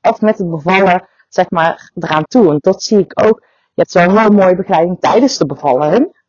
echt 0.00 0.20
met 0.20 0.38
het 0.38 0.50
bevallen, 0.50 1.08
zeg 1.28 1.50
maar, 1.50 1.90
eraan 1.94 2.24
toe. 2.24 2.50
En 2.50 2.56
dat 2.60 2.82
zie 2.82 2.98
ik 2.98 3.22
ook. 3.24 3.50
Je 3.74 3.80
hebt 3.80 3.90
zo'n 3.90 4.18
heel 4.18 4.30
mooie 4.30 4.56
begeleiding 4.56 5.00
tijdens 5.00 5.38
de 5.38 5.46
bevalling. 5.46 6.20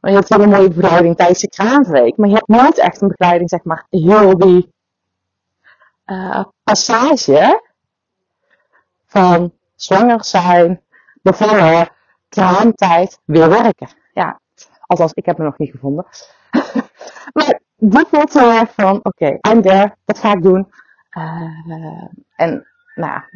Maar 0.00 0.10
je 0.10 0.16
hebt 0.16 0.28
wel 0.28 0.42
een 0.42 0.48
mooie 0.48 0.68
begeleiding 0.68 1.16
tijdens 1.16 1.40
de 1.40 1.48
kraamweek. 1.48 2.16
Maar 2.16 2.28
je 2.28 2.34
hebt 2.34 2.48
nooit 2.48 2.78
echt 2.78 3.00
een 3.00 3.08
begeleiding, 3.08 3.48
zeg 3.48 3.64
maar, 3.64 3.86
heel 3.90 4.38
die 4.38 4.72
uh, 6.06 6.44
passage 6.62 7.70
van 9.06 9.52
zwanger 9.74 10.24
zijn, 10.24 10.82
bevallen, 11.22 11.88
kraamtijd, 12.28 13.18
weer 13.24 13.48
werken. 13.48 13.88
Ja, 14.14 14.40
althans, 14.86 15.12
ik 15.12 15.26
heb 15.26 15.38
me 15.38 15.44
nog 15.44 15.58
niet 15.58 15.70
gevonden. 15.70 16.06
maar 17.34 17.60
die 17.76 18.06
voelt 18.06 18.32
heel 18.32 18.50
erg 18.50 18.72
van, 18.74 18.96
oké, 18.96 19.08
okay, 19.08 19.38
I'm 19.52 19.62
there, 19.62 19.96
dat 20.04 20.18
ga 20.18 20.32
ik 20.32 20.42
doen. 20.42 20.72
Uh, 21.18 22.08
en 22.36 22.66
nou 22.94 23.12
ja, 23.12 23.28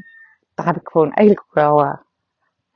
daar 0.54 0.66
heb 0.66 0.76
ik 0.76 0.88
gewoon 0.88 1.12
eigenlijk 1.12 1.46
ook 1.46 1.54
wel 1.54 2.04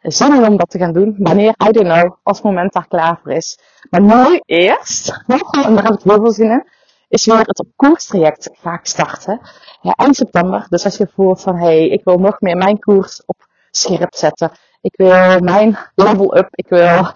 zin 0.01 0.35
in 0.35 0.47
om 0.47 0.57
dat 0.57 0.71
te 0.71 0.79
gaan 0.79 0.93
doen. 0.93 1.15
Wanneer, 1.19 1.55
I 1.69 1.71
don't 1.71 1.93
know, 1.93 2.17
als 2.23 2.37
het 2.37 2.47
moment 2.47 2.73
daar 2.73 2.89
klaar 2.89 3.21
voor 3.23 3.33
is. 3.33 3.59
Maar 3.91 4.03
nu 4.03 4.41
eerst, 4.45 5.25
en 5.27 5.75
daar 5.75 5.85
heb 5.85 5.95
ik 5.95 6.03
heel 6.03 6.21
veel 6.21 6.33
zin 6.33 6.51
in, 6.51 6.69
is 7.09 7.27
weer 7.27 7.39
het 7.39 7.59
op 7.59 7.69
koerstraject 7.77 8.51
ga 8.53 8.75
ik 8.75 8.87
starten. 8.87 9.41
Ja, 9.81 9.93
eind 9.93 10.17
september. 10.17 10.67
Dus 10.69 10.85
als 10.85 10.97
je 10.97 11.11
voelt 11.15 11.41
van, 11.41 11.57
hey, 11.57 11.89
ik 11.89 12.05
wil 12.05 12.19
nog 12.19 12.41
meer 12.41 12.57
mijn 12.57 12.79
koers 12.79 13.23
op 13.27 13.47
scherp 13.71 14.15
zetten. 14.15 14.51
Ik 14.81 14.97
wil 14.97 15.41
mijn 15.41 15.79
level 15.95 16.37
up. 16.37 16.49
Ik 16.51 16.69
wil 16.69 17.13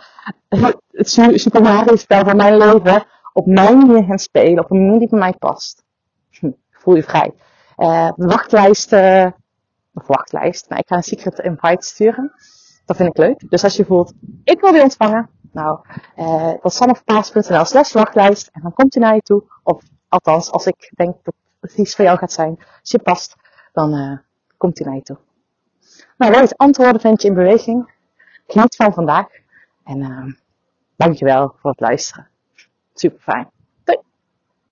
het 0.91 1.11
Super 1.35 1.63
Mario 1.63 1.97
spel 1.97 2.25
van 2.25 2.37
mijn 2.37 2.57
leven 2.57 3.07
op 3.33 3.47
mijn 3.47 3.79
manier 3.79 4.05
gaan 4.05 4.19
spelen, 4.19 4.65
op 4.65 4.71
een 4.71 4.85
manier 4.85 4.99
die 4.99 5.09
bij 5.09 5.19
mij 5.19 5.33
past. 5.33 5.85
Hm, 6.31 6.51
voel 6.71 6.95
je 6.95 7.03
vrij. 7.03 7.33
Uh, 7.77 8.11
wachtlijst, 8.17 8.93
uh, 8.93 9.27
of 9.95 10.07
wachtlijst, 10.07 10.69
nou, 10.69 10.81
ik 10.81 10.89
ga 10.89 10.97
een 10.97 11.03
secret 11.03 11.39
invite 11.39 11.87
sturen. 11.87 12.33
Dat 12.85 12.97
vind 12.97 13.09
ik 13.09 13.17
leuk. 13.17 13.51
Dus 13.51 13.65
als 13.65 13.77
je 13.77 13.85
voelt, 13.85 14.13
ik 14.45 14.61
wil 14.61 14.73
die 14.73 14.83
ontvangen, 14.83 15.31
nou, 15.53 15.79
uh, 16.17 16.47
dat 16.47 16.65
is 16.65 16.77
sanneverpaas.nl 16.77 17.65
slash 17.65 17.93
wachtlijst 17.93 18.49
en 18.53 18.63
dan 18.63 18.73
komt 18.73 18.95
hij 18.95 19.03
naar 19.03 19.15
je 19.15 19.21
toe. 19.21 19.43
Of 19.63 19.83
althans, 20.09 20.51
als 20.51 20.67
ik 20.67 20.93
denk 20.95 21.17
dat 21.23 21.35
het 21.61 21.79
iets 21.79 21.95
voor 21.97 22.05
jou 22.05 22.19
gaat 22.19 22.33
zijn, 22.33 22.59
als 22.81 22.91
je 22.91 22.99
past, 22.99 23.37
dan 23.73 23.95
uh, 23.95 24.19
komt 24.57 24.79
hij 24.79 24.87
naar 24.87 24.97
je 24.97 25.03
toe. 25.03 25.19
Nou, 26.17 26.33
weet, 26.33 26.57
antwoorden 26.57 27.01
vind 27.01 27.23
je 27.23 27.29
in 27.29 27.35
beweging. 27.35 27.93
Geniet 28.47 28.77
van 28.77 28.93
vandaag. 28.93 29.27
En 29.85 29.99
uh, 29.99 30.35
dankjewel 30.97 31.55
voor 31.57 31.71
het 31.71 31.81
luisteren. 31.81 32.29
Super 32.95 33.21
fijn. 33.21 33.54